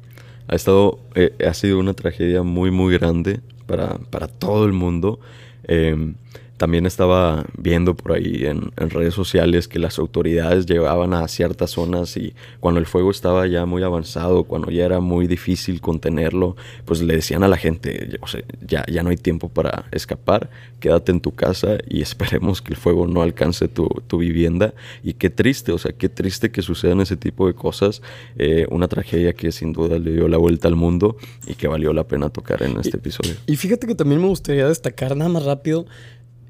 Ha 0.46 0.56
estado, 0.56 0.98
eh, 1.14 1.34
ha 1.48 1.54
sido 1.54 1.78
una 1.78 1.94
tragedia 1.94 2.42
muy, 2.42 2.70
muy 2.70 2.92
grande 2.98 3.40
para, 3.64 3.96
para 3.96 4.28
todo 4.28 4.66
el 4.66 4.74
mundo. 4.74 5.20
Eh, 5.64 6.12
también 6.62 6.86
estaba 6.86 7.44
viendo 7.58 7.96
por 7.96 8.12
ahí 8.12 8.46
en, 8.46 8.70
redes 8.76 9.14
sociales 9.14 9.66
que 9.66 9.80
las 9.80 9.98
autoridades 9.98 10.64
llevaban 10.64 11.12
a 11.12 11.26
ciertas 11.26 11.72
zonas 11.72 12.16
y 12.16 12.34
cuando 12.60 12.78
el 12.78 12.86
fuego 12.86 13.10
estaba 13.10 13.48
ya 13.48 13.66
muy 13.66 13.82
avanzado, 13.82 14.44
cuando 14.44 14.70
ya 14.70 14.84
era 14.84 15.00
muy 15.00 15.26
difícil 15.26 15.80
contenerlo, 15.80 16.54
pues 16.84 17.02
le 17.02 17.16
decían 17.16 17.42
a 17.42 17.48
la 17.48 17.56
gente, 17.56 18.16
o 18.20 18.28
sea, 18.28 18.42
ya, 18.64 18.84
ya 18.86 19.02
no 19.02 19.10
hay 19.10 19.16
tiempo 19.16 19.48
para 19.48 19.86
escapar, 19.90 20.50
quédate 20.78 21.10
en 21.10 21.20
tu 21.20 21.32
casa 21.34 21.78
y 21.88 22.00
esperemos 22.08 22.62
que 22.62 22.74
el 22.74 22.78
fuego 22.78 23.08
no 23.08 23.22
alcance 23.22 23.66
tu, 23.66 23.88
vivienda. 24.16 24.72
Y 25.02 25.14
qué 25.14 25.30
triste, 25.30 25.72
o 25.72 25.78
sea, 25.78 25.90
qué 25.90 26.08
triste 26.08 26.52
que 26.52 26.62
sucedan 26.62 27.00
ese 27.00 27.16
tipo 27.16 27.48
de 27.48 27.54
cosas. 27.54 28.02
Eh, 28.38 28.66
una 28.70 28.86
tragedia 28.86 29.32
que 29.32 29.50
sin 29.50 29.72
duda 29.72 29.98
le 29.98 30.12
dio 30.12 30.28
la 30.28 30.36
vuelta 30.36 30.68
al 30.68 30.76
mundo 30.76 31.16
y 31.44 31.54
que 31.54 31.66
valió 31.66 31.92
la 31.92 32.04
pena 32.04 32.30
tocar 32.30 32.62
en 32.62 32.78
este 32.78 32.98
episodio. 32.98 33.34
Y 33.46 33.56
fíjate 33.56 33.88
que 33.88 33.96
también 33.96 34.20
me 34.20 34.28
gustaría 34.28 34.68
destacar 34.68 35.16
nada 35.16 35.28
más 35.28 35.44
rápido 35.44 35.86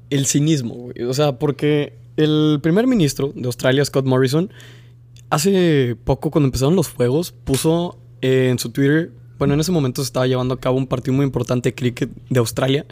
el 0.09 0.25
cinismo, 0.25 0.75
güey. 0.75 1.03
O 1.03 1.13
sea, 1.13 1.39
porque 1.39 1.93
el 2.17 2.59
primer 2.61 2.87
ministro 2.87 3.31
de 3.35 3.45
Australia, 3.45 3.83
Scott 3.85 4.05
Morrison, 4.05 4.51
hace 5.29 5.95
poco, 6.03 6.31
cuando 6.31 6.47
empezaron 6.47 6.75
los 6.75 6.87
fuegos, 6.87 7.31
puso 7.31 7.97
en 8.21 8.59
su 8.59 8.69
Twitter. 8.69 9.11
Bueno, 9.39 9.55
en 9.55 9.59
ese 9.59 9.71
momento 9.71 10.01
se 10.01 10.07
estaba 10.07 10.27
llevando 10.27 10.53
a 10.53 10.59
cabo 10.59 10.77
un 10.77 10.87
partido 10.87 11.13
muy 11.13 11.25
importante 11.25 11.69
de 11.69 11.75
cricket 11.75 12.09
de 12.29 12.39
Australia 12.39 12.85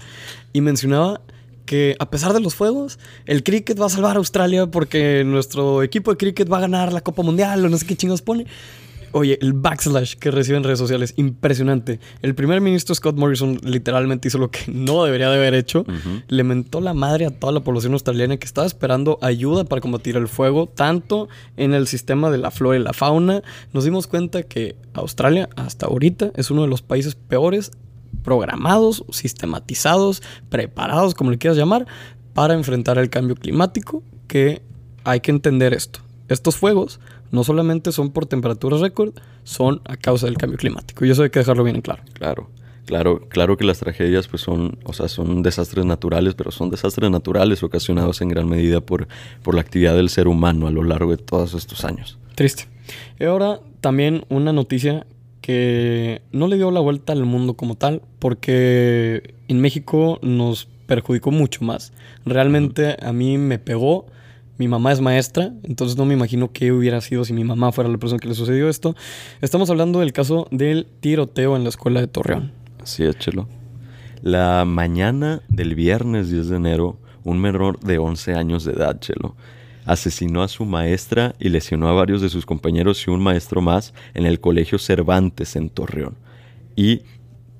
y 0.54 0.62
mencionaba 0.62 1.21
que 1.65 1.95
a 2.00 2.10
pesar 2.10 2.34
de 2.34 2.39
los 2.39 2.56
fuegos, 2.56 3.00
el 3.26 3.43
cricket 3.43 3.80
va 3.80 3.86
a 3.86 3.89
salvar 3.89 4.15
a 4.15 4.19
Australia 4.19 4.67
porque 4.67 5.24
nuestro 5.26 5.84
equipo 5.84 6.12
de 6.12 6.17
cricket 6.17 6.52
va 6.52 6.58
a 6.58 6.62
ganar 6.62 6.91
la 6.91 7.02
Copa 7.02 7.21
Mundial 7.21 7.63
o 7.63 7.69
no 7.69 7.78
sé 7.78 7.86
qué 7.86 7.95
chingos 7.95 8.21
pone. 8.21 8.45
Oye, 9.13 9.38
el 9.41 9.54
backslash 9.54 10.15
que 10.15 10.32
recibe 10.32 10.58
en 10.58 10.63
redes 10.63 10.80
sociales, 10.80 11.13
impresionante. 11.17 12.00
El 12.21 12.36
primer 12.36 12.62
ministro 12.62 12.95
Scott 12.95 13.17
Morrison 13.17 13.60
literalmente 13.63 14.28
hizo 14.28 14.38
lo 14.38 14.52
que 14.52 14.63
no 14.71 15.04
debería 15.04 15.30
de 15.30 15.36
haber 15.36 15.54
hecho. 15.54 15.86
Le 16.28 16.43
mentó 16.43 16.82
la 16.82 16.93
madre 16.93 17.26
a 17.26 17.32
toda 17.32 17.54
la 17.54 17.60
población 17.62 17.93
australiana 17.93 18.38
que 18.38 18.45
estaba 18.45 18.67
esperando 18.67 19.17
ayuda 19.21 19.65
para 19.65 19.82
combatir 19.82 20.15
el 20.15 20.28
fuego, 20.28 20.67
tanto 20.67 21.28
en 21.58 21.74
el 21.74 21.88
sistema 21.88 22.32
de 22.32 22.38
la 22.38 22.52
flora 22.52 22.78
y 22.78 22.82
la 22.82 22.93
fauna. 22.93 23.43
Nos 23.74 23.84
dimos 23.84 24.08
cuenta 24.08 24.43
que 24.43 24.76
Australia 24.93 25.50
hasta 25.56 25.88
ahorita 25.88 26.32
es 26.36 26.52
uno 26.52 26.62
de 26.62 26.67
los 26.67 26.82
países 26.82 27.15
peores 27.15 27.71
programados, 28.24 29.04
sistematizados, 29.12 30.21
preparados, 30.50 31.15
como 31.15 31.32
le 31.32 31.38
quieras 31.38 31.58
llamar, 31.58 31.86
para 32.34 32.54
enfrentar 32.54 32.97
el 32.97 33.10
cambio 33.10 33.36
climático, 33.36 34.04
que 34.28 34.62
hay 35.04 35.19
que 35.19 35.32
entender 35.32 35.74
esto. 35.74 36.00
Estos 36.28 36.56
fuegos 36.56 37.00
no 37.32 37.44
solamente 37.44 37.91
son 37.91 38.12
por 38.12 38.26
temperaturas 38.26 38.82
récord, 38.82 39.13
son 39.44 39.82
a 39.86 39.98
causa 39.98 40.28
del 40.28 40.38
cambio 40.38 40.58
climático. 40.58 41.06
Y 41.06 41.12
eso 41.12 41.24
hay 41.24 41.30
que 41.30 41.39
dejarlo 41.39 41.63
bien 41.63 41.78
en 41.78 41.82
claro. 41.82 42.04
Claro. 42.13 42.50
Claro, 42.86 43.22
claro 43.30 43.58
que 43.58 43.63
las 43.63 43.80
tragedias 43.80 44.28
pues 44.28 44.41
son, 44.41 44.80
o 44.84 44.91
sea, 44.91 45.08
son 45.08 45.44
desastres 45.44 45.86
naturales, 45.86 46.34
pero 46.34 46.52
son 46.52 46.70
desastres 46.70 47.10
naturales 47.10 47.63
ocasionados 47.63 48.22
en 48.22 48.30
gran 48.30 48.50
medida 48.50 48.82
por, 48.82 49.08
por 49.44 49.56
la 49.56 49.62
actividad 49.62 49.96
del 49.96 50.10
ser 50.10 50.28
humano 50.28 50.67
a 50.67 50.72
lo 50.72 50.84
largo 50.84 51.12
de 51.12 51.17
todos 51.17 51.54
estos 51.54 51.86
años. 51.86 52.17
Triste. 52.36 52.67
Y 53.20 53.26
ahora 53.26 53.60
también 53.82 54.26
una 54.30 54.52
noticia 54.52 55.06
que 55.41 56.22
no 56.32 56.48
le 56.48 56.58
dio 56.58 56.72
la 56.72 56.80
vuelta 56.80 57.13
al 57.13 57.24
mundo 57.24 57.56
como 57.56 57.76
tal, 57.76 58.02
porque 58.20 59.36
en 59.48 59.62
México 59.62 60.20
nos 60.22 60.67
perjudicó 60.86 61.32
mucho 61.32 61.63
más. 61.63 61.94
Realmente 62.26 62.98
a 63.02 63.13
mí 63.13 63.38
me 63.38 63.60
pegó 63.60 64.06
mi 64.62 64.67
mamá 64.67 64.91
es 64.91 65.02
maestra, 65.02 65.54
entonces 65.63 65.97
no 65.97 66.06
me 66.06 66.13
imagino 66.13 66.52
qué 66.52 66.71
hubiera 66.71 67.02
sido 67.02 67.26
si 67.26 67.34
mi 67.34 67.43
mamá 67.43 67.71
fuera 67.71 67.89
la 67.89 67.97
persona 67.97 68.19
que 68.19 68.28
le 68.28 68.36
sucedió 68.36 68.69
esto. 68.69 68.95
Estamos 69.41 69.71
hablando 69.71 70.02
del 70.02 70.13
caso 70.13 70.47
del 70.52 70.86
tiroteo 71.00 71.56
en 71.56 71.63
la 71.63 71.69
escuela 71.69 72.00
de 72.00 72.06
Torreón. 72.06 72.52
Así 72.80 73.04
es, 73.04 73.17
Chelo. 73.17 73.47
La 74.21 74.63
mañana 74.65 75.41
del 75.50 75.74
viernes 75.74 76.30
10 76.30 76.50
de 76.50 76.56
enero, 76.58 77.00
un 77.24 77.41
menor 77.41 77.80
de 77.80 77.97
11 77.97 78.36
años 78.36 78.63
de 78.63 78.74
edad, 78.74 79.00
Chelo, 79.00 79.36
asesinó 79.86 80.43
a 80.43 80.47
su 80.47 80.63
maestra 80.63 81.34
y 81.39 81.50
lesionó 81.50 81.88
a 81.88 81.93
varios 81.93 82.21
de 82.21 82.30
sus 82.30 82.45
compañeros 82.45 83.04
y 83.08 83.10
un 83.10 83.24
maestro 83.24 83.62
más 83.62 83.95
en 84.13 84.28
el 84.28 84.39
colegio 84.39 84.78
Cervantes 84.78 85.56
en 85.56 85.71
Torreón. 85.71 86.13
Y 86.76 87.02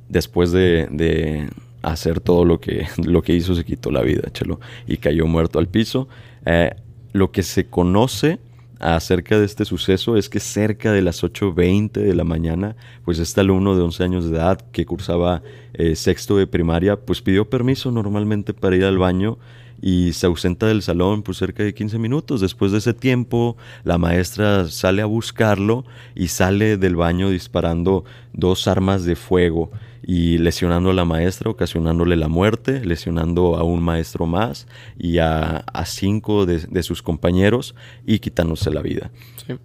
después 0.08 0.52
de, 0.52 1.50
hacer 1.82 2.20
todo 2.20 2.46
lo 2.46 2.60
que, 2.60 2.86
lo 3.04 3.24
que 3.24 3.34
hizo, 3.34 3.56
se 3.56 3.66
quitó 3.66 3.90
la 3.90 4.04
vida, 4.04 4.30
Chelo, 4.32 4.60
y 4.86 4.98
cayó 4.98 5.26
muerto 5.26 5.58
al 5.58 5.68
piso. 5.68 6.08
Eh, 6.46 6.76
lo 7.14 7.32
que 7.32 7.44
se 7.44 7.68
conoce 7.68 8.40
acerca 8.82 9.38
de 9.38 9.46
este 9.46 9.64
suceso 9.64 10.18
es 10.18 10.28
que 10.28 10.40
cerca 10.40 10.92
de 10.92 11.04
las 11.04 11.24
8.20 11.24 11.92
de 11.92 12.16
la 12.16 12.24
mañana, 12.24 12.76
pues 13.06 13.20
este 13.20 13.42
alumno 13.42 13.76
de 13.76 13.84
11 13.84 14.04
años 14.04 14.30
de 14.30 14.38
edad 14.38 14.60
que 14.72 14.86
cursaba 14.86 15.44
eh, 15.74 15.96
sexto 15.96 16.36
de 16.38 16.48
primaria, 16.48 17.00
pues 17.00 17.22
pidió 17.22 17.48
permiso 17.50 17.92
normalmente 17.92 18.54
para 18.54 18.76
ir 18.76 18.86
al 18.86 18.98
baño 18.98 19.38
y 19.82 20.14
se 20.14 20.26
ausenta 20.26 20.68
del 20.68 20.82
salón 20.82 21.22
por 21.22 21.36
cerca 21.36 21.64
de 21.64 21.74
15 21.74 22.00
minutos. 22.00 22.42
Después 22.42 22.72
de 22.72 22.80
ese 22.80 22.94
tiempo, 22.94 23.56
la 23.84 23.98
maestra 23.98 24.68
sale 24.68 25.02
a 25.02 25.08
buscarlo 25.08 25.86
y 26.16 26.30
sale 26.30 26.78
del 26.78 26.96
baño 26.96 27.30
disparando 27.30 28.04
dos 28.34 28.68
armas 28.68 29.06
de 29.06 29.16
fuego 29.16 29.72
y 30.04 30.38
lesionando 30.38 30.90
a 30.90 30.94
la 30.94 31.06
maestra, 31.06 31.50
ocasionándole 31.50 32.16
la 32.16 32.28
muerte, 32.28 32.84
lesionando 32.84 33.56
a 33.56 33.64
un 33.64 33.82
maestro 33.84 34.26
más 34.26 34.68
y 34.98 35.20
a, 35.20 35.64
cinco 35.86 36.46
de, 36.46 36.60
de, 36.60 36.84
sus 36.84 37.02
compañeros 37.02 37.76
y 38.06 38.20
quitándose 38.20 38.72
la 38.72 38.82
vida. 38.82 39.12
Sí. 39.46 39.56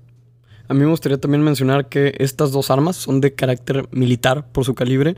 A 0.68 0.74
mí 0.74 0.80
me 0.80 0.86
gustaría 0.86 1.18
también 1.18 1.42
mencionar 1.42 1.88
que 1.88 2.14
estas 2.18 2.50
dos 2.52 2.70
armas 2.70 2.96
son 2.96 3.20
de 3.20 3.34
carácter 3.34 3.88
militar 3.92 4.46
por 4.50 4.64
su 4.64 4.74
calibre. 4.74 5.16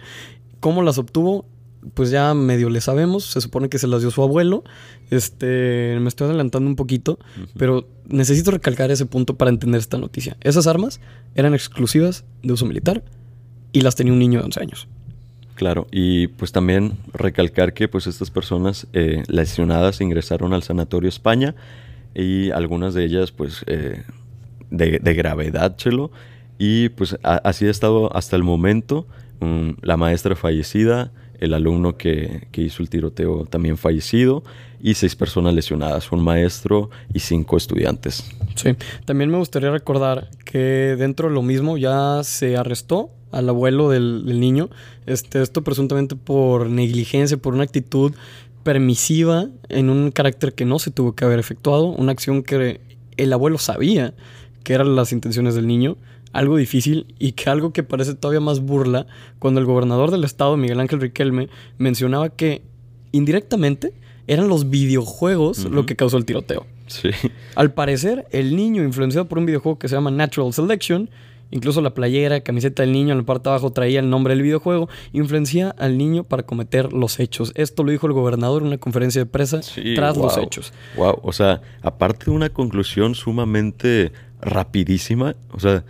¿Cómo 0.61 0.83
las 0.83 0.99
obtuvo? 0.99 1.47
Pues 1.95 2.11
ya 2.11 2.35
medio 2.35 2.69
le 2.69 2.81
sabemos. 2.81 3.25
Se 3.25 3.41
supone 3.41 3.69
que 3.69 3.79
se 3.79 3.87
las 3.87 4.03
dio 4.03 4.11
su 4.11 4.23
abuelo. 4.23 4.65
Este, 5.11 5.97
me 6.01 6.09
estoy 6.09 6.27
adelantando 6.27 6.69
un 6.69 6.77
poquito, 6.77 7.19
pero 7.57 7.89
necesito 8.07 8.51
recalcar 8.51 8.91
ese 8.91 9.07
punto 9.07 9.37
para 9.37 9.51
entender 9.51 9.79
esta 9.79 9.97
noticia. 9.97 10.37
Esas 10.43 10.67
armas 10.67 11.01
eran 11.35 11.55
exclusivas 11.55 12.25
de 12.43 12.53
uso 12.53 12.67
militar 12.67 13.03
y 13.73 13.81
las 13.81 13.95
tenía 13.95 14.13
un 14.13 14.19
niño 14.19 14.41
de 14.41 14.47
11 14.47 14.61
años. 14.61 14.89
Claro, 15.59 15.89
y 15.91 16.29
pues 16.29 16.53
también 16.53 16.99
recalcar 17.13 17.73
que 17.73 17.89
pues 17.89 18.07
estas 18.07 18.31
personas 18.31 18.87
eh, 18.93 19.25
lesionadas 19.27 20.01
ingresaron 20.01 20.55
al 20.55 20.63
Sanatorio 20.63 21.09
España 21.09 21.57
y 22.15 22.53
algunas 22.53 22.95
de 22.95 23.05
ellas 23.05 23.33
pues 23.33 23.65
eh, 23.67 24.05
de, 24.71 25.15
gravedad, 25.15 25.75
Chelo, 25.77 26.13
y 26.61 26.91
pues 26.91 27.19
así 27.25 27.67
ha 27.67 27.73
estado 27.73 28.15
hasta 28.17 28.37
el 28.37 28.45
momento. 28.45 29.09
Mm, 29.41 29.71
la 29.83 29.97
maestra 29.97 30.37
fallecida, 30.37 31.11
el 31.41 31.53
alumno 31.55 31.97
que, 31.97 32.47
que, 32.53 32.63
hizo 32.63 32.81
el 32.81 32.89
tiroteo 32.89 33.45
también 33.45 33.77
fallecido 33.77 34.45
y 34.81 34.95
seis 34.95 35.17
personas 35.17 35.55
lesionadas, 35.55 36.13
un 36.13 36.23
maestro 36.23 36.91
y 37.13 37.19
cinco 37.19 37.57
estudiantes. 37.57 38.31
Sí, 38.55 38.77
también 39.05 39.29
me 39.29 39.39
gustaría 39.39 39.73
recordar 39.73 40.31
que 40.45 40.95
dentro 40.97 41.29
de 41.29 41.35
lo 41.35 41.43
mismo 41.43 41.79
ya 41.79 42.21
se 42.23 42.57
arrestó 42.57 43.11
al 43.33 43.49
abuelo 43.49 43.91
del, 43.91 44.41
niño. 44.41 44.71
Este, 45.07 45.43
esto 45.43 45.63
presuntamente 45.63 46.17
por 46.17 46.69
negligencia, 46.69 47.37
por 47.37 47.55
una 47.55 47.65
actitud 47.65 48.13
permisiva 48.63 49.49
en 49.69 49.91
un 49.91 50.11
carácter 50.11 50.53
que 50.53 50.65
no 50.65 50.79
se 50.79 50.91
tuvo 50.91 51.15
que 51.15 51.25
haber 51.25 51.39
efectuado, 51.39 51.87
una 51.87 52.13
acción 52.13 52.43
que 52.43 52.81
el 53.17 53.33
abuelo 53.33 53.59
sabía 53.59 54.15
que 54.63 54.75
eran 54.75 54.95
las 54.97 55.13
intenciones 55.13 55.55
del 55.55 55.67
niño, 55.67 55.97
algo 56.33 56.57
difícil 56.57 57.07
y 57.19 57.33
que 57.33 57.49
algo 57.49 57.73
que 57.73 57.83
parece 57.83 58.15
todavía 58.15 58.41
más 58.41 58.61
burla 58.61 59.07
cuando 59.39 59.61
el 59.61 59.67
gobernador 59.67 60.11
del 60.11 60.25
estado, 60.25 60.57
Miguel 60.57 60.81
Ángel 60.81 61.01
Riquelme, 61.01 61.49
mencionaba 61.79 62.29
que 62.29 62.63
indirectamente 63.13 63.95
eran 64.27 64.49
los 64.49 64.69
videojuegos 64.69 65.65
lo 65.65 65.87
que 65.87 65.97
causó 65.97 66.19
el 66.19 66.27
tiroteo. 66.27 66.67
Sí. 66.87 67.11
Al 67.55 67.73
parecer, 67.73 68.27
el 68.31 68.57
niño 68.57 68.83
influenciado 68.83 69.27
por 69.29 69.39
un 69.39 69.47
videojuego 69.47 69.79
que 69.79 69.89
se 69.89 69.95
llama 69.95 70.11
Natural 70.11 70.53
Selection 70.53 71.09
Incluso 71.51 71.81
la 71.81 71.95
playera, 71.95 72.41
camiseta 72.41 72.83
del 72.83 72.93
niño 72.93 73.13
en 73.13 73.19
la 73.19 73.25
parte 73.25 73.49
de 73.49 73.55
abajo 73.55 73.73
traía 73.73 74.01
el 74.01 74.11
nombre 74.11 74.35
del 74.35 74.43
videojuego. 74.43 74.89
Influencia 75.13 75.75
al 75.79 75.97
niño 75.97 76.25
para 76.25 76.43
cometer 76.43 76.93
los 76.93 77.21
hechos. 77.21 77.53
Esto 77.55 77.85
lo 77.85 77.93
dijo 77.93 78.07
el 78.07 78.13
gobernador 78.13 78.63
en 78.63 78.69
una 78.69 78.79
conferencia 78.79 79.23
de 79.23 79.27
prensa 79.27 79.61
tras 79.95 80.17
los 80.17 80.37
hechos. 80.37 80.73
Wow, 80.97 81.21
o 81.23 81.33
sea, 81.33 81.61
aparte 81.83 82.27
de 82.27 82.33
una 82.33 82.51
conclusión 82.51 83.15
sumamente 83.15 84.13
rapidísima, 84.41 85.35
o 85.53 85.61
sea, 85.61 85.85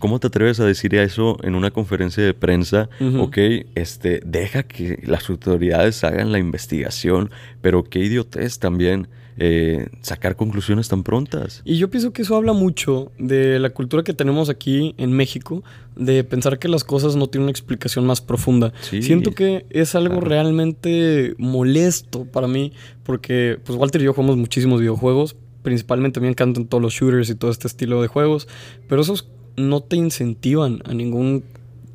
¿Cómo 0.00 0.18
te 0.18 0.26
atreves 0.26 0.58
a 0.58 0.64
decir 0.64 0.94
eso 0.96 1.36
en 1.44 1.54
una 1.54 1.70
conferencia 1.70 2.24
de 2.24 2.34
prensa? 2.34 2.88
Ok, 3.18 3.38
este, 3.76 4.20
deja 4.24 4.64
que 4.64 4.98
las 5.04 5.30
autoridades 5.30 6.02
hagan 6.02 6.32
la 6.32 6.40
investigación, 6.40 7.30
pero 7.60 7.84
qué 7.84 8.00
idiotez 8.00 8.58
también 8.58 9.06
eh, 9.38 9.88
sacar 10.00 10.36
conclusiones 10.36 10.88
tan 10.88 11.02
prontas. 11.02 11.62
Y 11.64 11.76
yo 11.76 11.90
pienso 11.90 12.12
que 12.12 12.22
eso 12.22 12.36
habla 12.36 12.52
mucho 12.52 13.12
de 13.18 13.58
la 13.58 13.70
cultura 13.70 14.02
que 14.02 14.14
tenemos 14.14 14.48
aquí 14.48 14.94
en 14.98 15.12
México, 15.12 15.62
de 15.94 16.24
pensar 16.24 16.58
que 16.58 16.68
las 16.68 16.84
cosas 16.84 17.16
no 17.16 17.28
tienen 17.28 17.44
una 17.44 17.50
explicación 17.50 18.06
más 18.06 18.20
profunda. 18.20 18.72
Siento 18.80 19.32
que 19.32 19.66
es 19.70 19.94
algo 19.94 20.20
realmente 20.20 21.34
molesto 21.38 22.24
para 22.24 22.48
mí, 22.48 22.72
porque 23.02 23.58
pues 23.64 23.78
Walter 23.78 24.00
y 24.00 24.04
yo 24.04 24.14
jugamos 24.14 24.36
muchísimos 24.36 24.80
videojuegos, 24.80 25.36
principalmente 25.62 26.18
a 26.18 26.20
mí 26.20 26.26
me 26.26 26.32
encantan 26.32 26.66
todos 26.66 26.82
los 26.82 26.94
shooters 26.94 27.28
y 27.28 27.34
todo 27.34 27.50
este 27.50 27.66
estilo 27.66 28.00
de 28.00 28.08
juegos, 28.08 28.48
pero 28.88 29.02
esos 29.02 29.28
no 29.56 29.82
te 29.82 29.96
incentivan 29.96 30.82
a 30.84 30.94
ningún, 30.94 31.44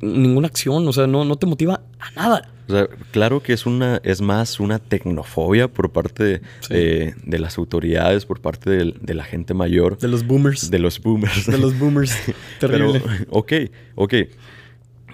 ninguna 0.00 0.48
acción, 0.48 0.86
o 0.86 0.92
sea, 0.92 1.06
no, 1.06 1.24
no 1.24 1.36
te 1.36 1.46
motiva 1.46 1.82
a 1.98 2.10
nada. 2.12 2.52
O 2.72 2.74
sea, 2.74 2.88
claro 3.10 3.42
que 3.42 3.52
es 3.52 3.66
una, 3.66 4.00
es 4.02 4.22
más 4.22 4.58
una 4.58 4.78
tecnofobia 4.78 5.68
por 5.68 5.92
parte 5.92 6.40
de, 6.70 7.14
las 7.26 7.58
autoridades, 7.58 8.24
por 8.24 8.40
parte 8.40 8.70
de, 8.70 9.14
la 9.14 9.24
gente 9.24 9.52
mayor. 9.52 9.98
De 9.98 10.08
los 10.08 10.26
boomers. 10.26 10.70
De 10.70 10.78
los 10.78 11.00
boomers. 11.00 11.46
De 11.46 11.58
los 11.58 11.78
boomers. 11.78 12.16
Terrible. 12.60 13.02
Pero, 13.04 13.26
ok, 13.30 13.52
ok 13.94 14.14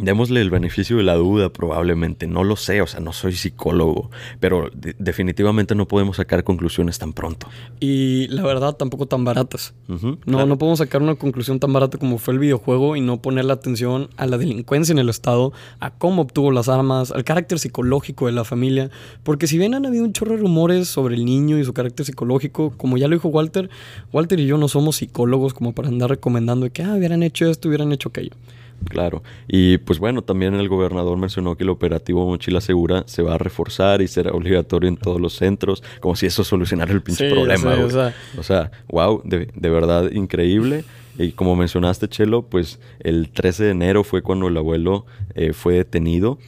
démosle 0.00 0.40
el 0.40 0.50
beneficio 0.50 0.96
de 0.96 1.02
la 1.02 1.14
duda, 1.14 1.50
probablemente. 1.50 2.26
No 2.26 2.44
lo 2.44 2.56
sé, 2.56 2.80
o 2.80 2.86
sea, 2.86 3.00
no 3.00 3.12
soy 3.12 3.32
psicólogo, 3.32 4.10
pero 4.40 4.70
definitivamente 4.98 5.74
no 5.74 5.86
podemos 5.86 6.16
sacar 6.16 6.44
conclusiones 6.44 6.98
tan 6.98 7.12
pronto. 7.12 7.48
Y 7.80 8.28
la 8.28 8.42
verdad, 8.42 8.76
tampoco 8.76 9.06
tan 9.06 9.24
baratas. 9.24 9.74
no, 9.86 10.46
no 10.46 10.58
podemos 10.58 10.78
sacar 10.78 11.02
una 11.02 11.14
conclusión 11.14 11.60
tan 11.60 11.72
barata 11.72 11.98
como 11.98 12.18
fue 12.18 12.34
el 12.34 12.40
videojuego 12.40 12.96
y 12.96 13.00
no 13.00 13.20
poner 13.20 13.44
la 13.44 13.54
atención 13.54 14.08
a 14.16 14.26
la 14.26 14.38
delincuencia 14.38 14.92
en 14.92 14.98
el 14.98 15.08
Estado, 15.08 15.52
a 15.80 15.90
cómo 15.90 16.22
obtuvo 16.22 16.52
las 16.52 16.68
armas, 16.68 17.10
al 17.10 17.24
carácter 17.24 17.58
psicológico 17.58 18.26
de 18.26 18.32
la 18.32 18.44
familia. 18.44 18.90
Porque 19.22 19.46
si 19.46 19.58
bien 19.58 19.74
han 19.74 19.86
habido 19.86 20.04
un 20.04 20.12
chorro 20.12 20.32
de 20.32 20.38
rumores 20.38 20.88
sobre 20.88 21.16
el 21.16 21.24
niño 21.24 21.58
y 21.58 21.64
su 21.64 21.72
carácter 21.72 22.06
psicológico, 22.06 22.72
como 22.76 22.96
ya 22.96 23.08
lo 23.08 23.16
dijo 23.16 23.28
Walter, 23.28 23.70
Walter 24.12 24.40
y 24.40 24.46
yo 24.46 24.58
no 24.58 24.68
somos 24.68 24.96
psicólogos 24.96 25.54
como 25.54 25.72
para 25.72 25.88
andar 25.88 26.10
recomendando 26.10 26.70
que 26.70 26.82
ah, 26.82 26.94
hubieran 26.94 27.22
hecho 27.22 27.46
esto, 27.46 27.68
hubieran 27.68 27.92
hecho 27.92 28.08
aquello. 28.10 28.32
Claro. 28.84 29.22
Y 29.46 29.78
pues 29.78 29.98
bueno, 29.98 30.22
también 30.22 30.54
el 30.54 30.68
gobernador 30.68 31.16
mencionó 31.18 31.56
que 31.56 31.64
el 31.64 31.70
operativo 31.70 32.26
Mochila 32.26 32.60
Segura 32.60 33.04
se 33.06 33.22
va 33.22 33.34
a 33.34 33.38
reforzar 33.38 34.00
y 34.02 34.08
será 34.08 34.32
obligatorio 34.32 34.88
en 34.88 34.96
todos 34.96 35.20
los 35.20 35.34
centros, 35.34 35.82
como 36.00 36.16
si 36.16 36.26
eso 36.26 36.44
solucionara 36.44 36.92
el 36.92 37.02
pinche 37.02 37.30
problema. 37.30 37.74
o, 38.38 38.42
sea. 38.42 38.70
wow, 38.88 39.20
de, 39.24 39.48
de, 39.54 39.70
verdad 39.70 40.10
increíble. 40.12 40.84
Y 41.18 41.32
como 41.32 41.56
mencionaste, 41.56 42.08
Chelo, 42.08 42.42
pues 42.42 42.78
el 43.00 43.30
13 43.30 43.64
de 43.64 43.70
enero 43.70 44.04
fue 44.04 44.22
cuando 44.22 44.46
el 44.48 44.56
abuelo 44.56 45.04
eh, 45.34 45.52
fue 45.52 45.74
detenido 45.74 46.38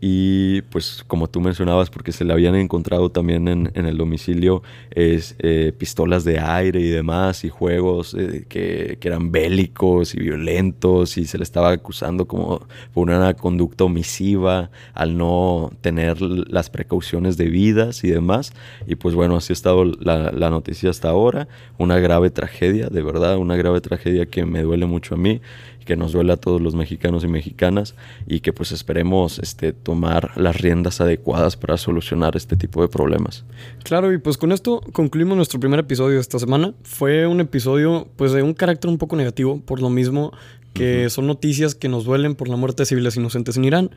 y 0.00 0.62
pues 0.62 1.04
como 1.06 1.28
tú 1.28 1.40
mencionabas, 1.40 1.90
porque 1.90 2.12
se 2.12 2.24
le 2.24 2.32
habían 2.32 2.54
encontrado 2.54 3.10
también 3.10 3.48
en, 3.48 3.70
el 3.74 3.96
domicilio 3.96 4.62
es, 4.90 5.36
eh, 5.38 5.72
pistolas 5.76 6.24
de 6.24 6.38
aire 6.38 6.80
y 6.80 6.88
demás 6.88 7.44
y 7.44 7.48
juegos 7.48 8.14
eh, 8.14 8.44
que, 8.48 8.98
eran 9.06 9.30
bélicos 9.30 10.16
y 10.16 10.18
violentos 10.18 11.16
y 11.16 11.26
se 11.26 11.38
le 11.38 11.44
estaba 11.44 11.70
acusando 11.70 12.26
como 12.26 12.66
por 12.92 13.08
una 13.08 13.34
conducta 13.34 13.84
omisiva 13.84 14.70
al 14.94 15.16
no 15.16 15.70
tener 15.80 16.20
las 16.20 16.70
precauciones 16.70 17.36
debidas 17.36 18.02
y 18.02 18.08
demás. 18.08 18.52
Y 18.88 18.96
pues 18.96 19.14
bueno, 19.14 19.36
así 19.36 19.52
ha 19.52 19.54
estado 19.54 19.84
la, 19.84 20.32
la 20.32 20.50
noticia 20.50 20.90
hasta 20.90 21.08
ahora. 21.08 21.46
Una 21.78 22.00
grave 22.00 22.30
tragedia, 22.30 22.88
de 22.88 23.02
verdad, 23.02 23.36
una 23.36 23.54
grave 23.54 23.80
tragedia 23.80 24.26
que 24.26 24.44
me 24.44 24.62
duele 24.62 24.86
mucho 24.86 25.14
a 25.14 25.18
mí 25.18 25.40
que 25.86 25.96
nos 25.96 26.12
duele 26.12 26.34
a 26.34 26.36
todos 26.36 26.60
los 26.60 26.74
mexicanos 26.74 27.24
y 27.24 27.28
mexicanas 27.28 27.94
y 28.26 28.40
que 28.40 28.52
pues 28.52 28.72
esperemos 28.72 29.38
este, 29.38 29.72
tomar 29.72 30.32
las 30.36 30.60
riendas 30.60 31.00
adecuadas 31.00 31.56
para 31.56 31.78
solucionar 31.78 32.36
este 32.36 32.56
tipo 32.56 32.82
de 32.82 32.88
problemas. 32.88 33.44
Claro, 33.84 34.12
y 34.12 34.18
pues 34.18 34.36
con 34.36 34.52
esto 34.52 34.82
concluimos 34.92 35.38
nuestro 35.38 35.58
primer 35.58 35.80
episodio 35.80 36.16
de 36.16 36.20
esta 36.20 36.38
semana. 36.38 36.74
Fue 36.82 37.26
un 37.26 37.40
episodio 37.40 38.08
pues 38.16 38.32
de 38.32 38.42
un 38.42 38.52
carácter 38.52 38.90
un 38.90 38.98
poco 38.98 39.16
negativo, 39.16 39.62
por 39.64 39.80
lo 39.80 39.88
mismo 39.88 40.32
que 40.74 41.08
son 41.08 41.26
noticias 41.26 41.74
que 41.74 41.88
nos 41.88 42.04
duelen 42.04 42.34
por 42.34 42.48
la 42.48 42.56
muerte 42.56 42.82
de 42.82 42.86
civiles 42.86 43.16
inocentes 43.16 43.56
en 43.56 43.64
Irán 43.64 43.90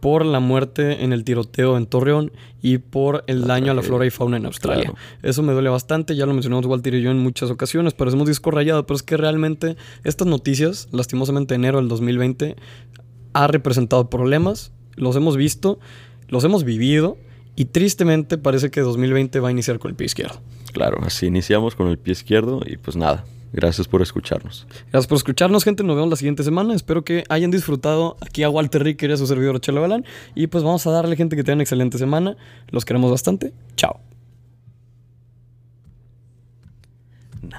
por 0.00 0.24
la 0.24 0.40
muerte 0.40 1.04
en 1.04 1.12
el 1.12 1.24
tiroteo 1.24 1.76
en 1.76 1.86
Torreón 1.86 2.32
y 2.62 2.78
por 2.78 3.24
el 3.26 3.46
daño 3.46 3.72
a 3.72 3.74
la 3.74 3.82
flora 3.82 4.06
y 4.06 4.10
fauna 4.10 4.36
en 4.36 4.46
Australia. 4.46 4.92
Eso 5.22 5.42
me 5.42 5.52
duele 5.52 5.68
bastante, 5.68 6.16
ya 6.16 6.26
lo 6.26 6.32
mencionamos 6.32 6.66
Walter 6.66 6.94
y 6.94 7.02
yo 7.02 7.10
en 7.10 7.18
muchas 7.18 7.50
ocasiones, 7.50 7.94
parecemos 7.94 8.28
disco 8.28 8.50
rayado, 8.50 8.86
pero 8.86 8.96
es 8.96 9.02
que 9.02 9.16
realmente 9.16 9.76
estas 10.04 10.26
noticias, 10.26 10.88
lastimosamente 10.92 11.54
enero 11.54 11.78
del 11.78 11.88
2020, 11.88 12.56
ha 13.32 13.46
representado 13.46 14.08
problemas, 14.10 14.72
los 14.96 15.16
hemos 15.16 15.36
visto, 15.36 15.78
los 16.28 16.44
hemos 16.44 16.64
vivido 16.64 17.18
y 17.54 17.66
tristemente 17.66 18.38
parece 18.38 18.70
que 18.70 18.80
2020 18.80 19.40
va 19.40 19.48
a 19.48 19.50
iniciar 19.50 19.78
con 19.78 19.90
el 19.90 19.96
pie 19.96 20.06
izquierdo. 20.06 20.40
Claro, 20.72 20.98
así 21.02 21.26
iniciamos 21.26 21.74
con 21.74 21.88
el 21.88 21.98
pie 21.98 22.12
izquierdo 22.12 22.60
y 22.66 22.76
pues 22.76 22.96
nada, 22.96 23.24
Gracias 23.52 23.88
por 23.88 24.02
escucharnos. 24.02 24.66
Gracias 24.90 25.06
por 25.06 25.16
escucharnos, 25.16 25.64
gente. 25.64 25.82
Nos 25.82 25.96
vemos 25.96 26.10
la 26.10 26.16
siguiente 26.16 26.42
semana. 26.42 26.74
Espero 26.74 27.04
que 27.04 27.24
hayan 27.28 27.50
disfrutado 27.50 28.16
aquí 28.20 28.42
a 28.42 28.50
Walter 28.50 28.82
Ricker 28.82 29.10
y 29.10 29.12
a 29.14 29.16
su 29.16 29.26
servidor 29.26 29.60
Chelo 29.60 29.80
Balán. 29.80 30.04
Y 30.34 30.48
pues 30.48 30.64
vamos 30.64 30.86
a 30.86 30.90
darle, 30.90 31.16
gente, 31.16 31.36
que 31.36 31.44
tengan 31.44 31.60
excelente 31.60 31.98
semana. 31.98 32.36
Los 32.68 32.84
queremos 32.84 33.10
bastante. 33.10 33.52
Chao. 33.76 34.00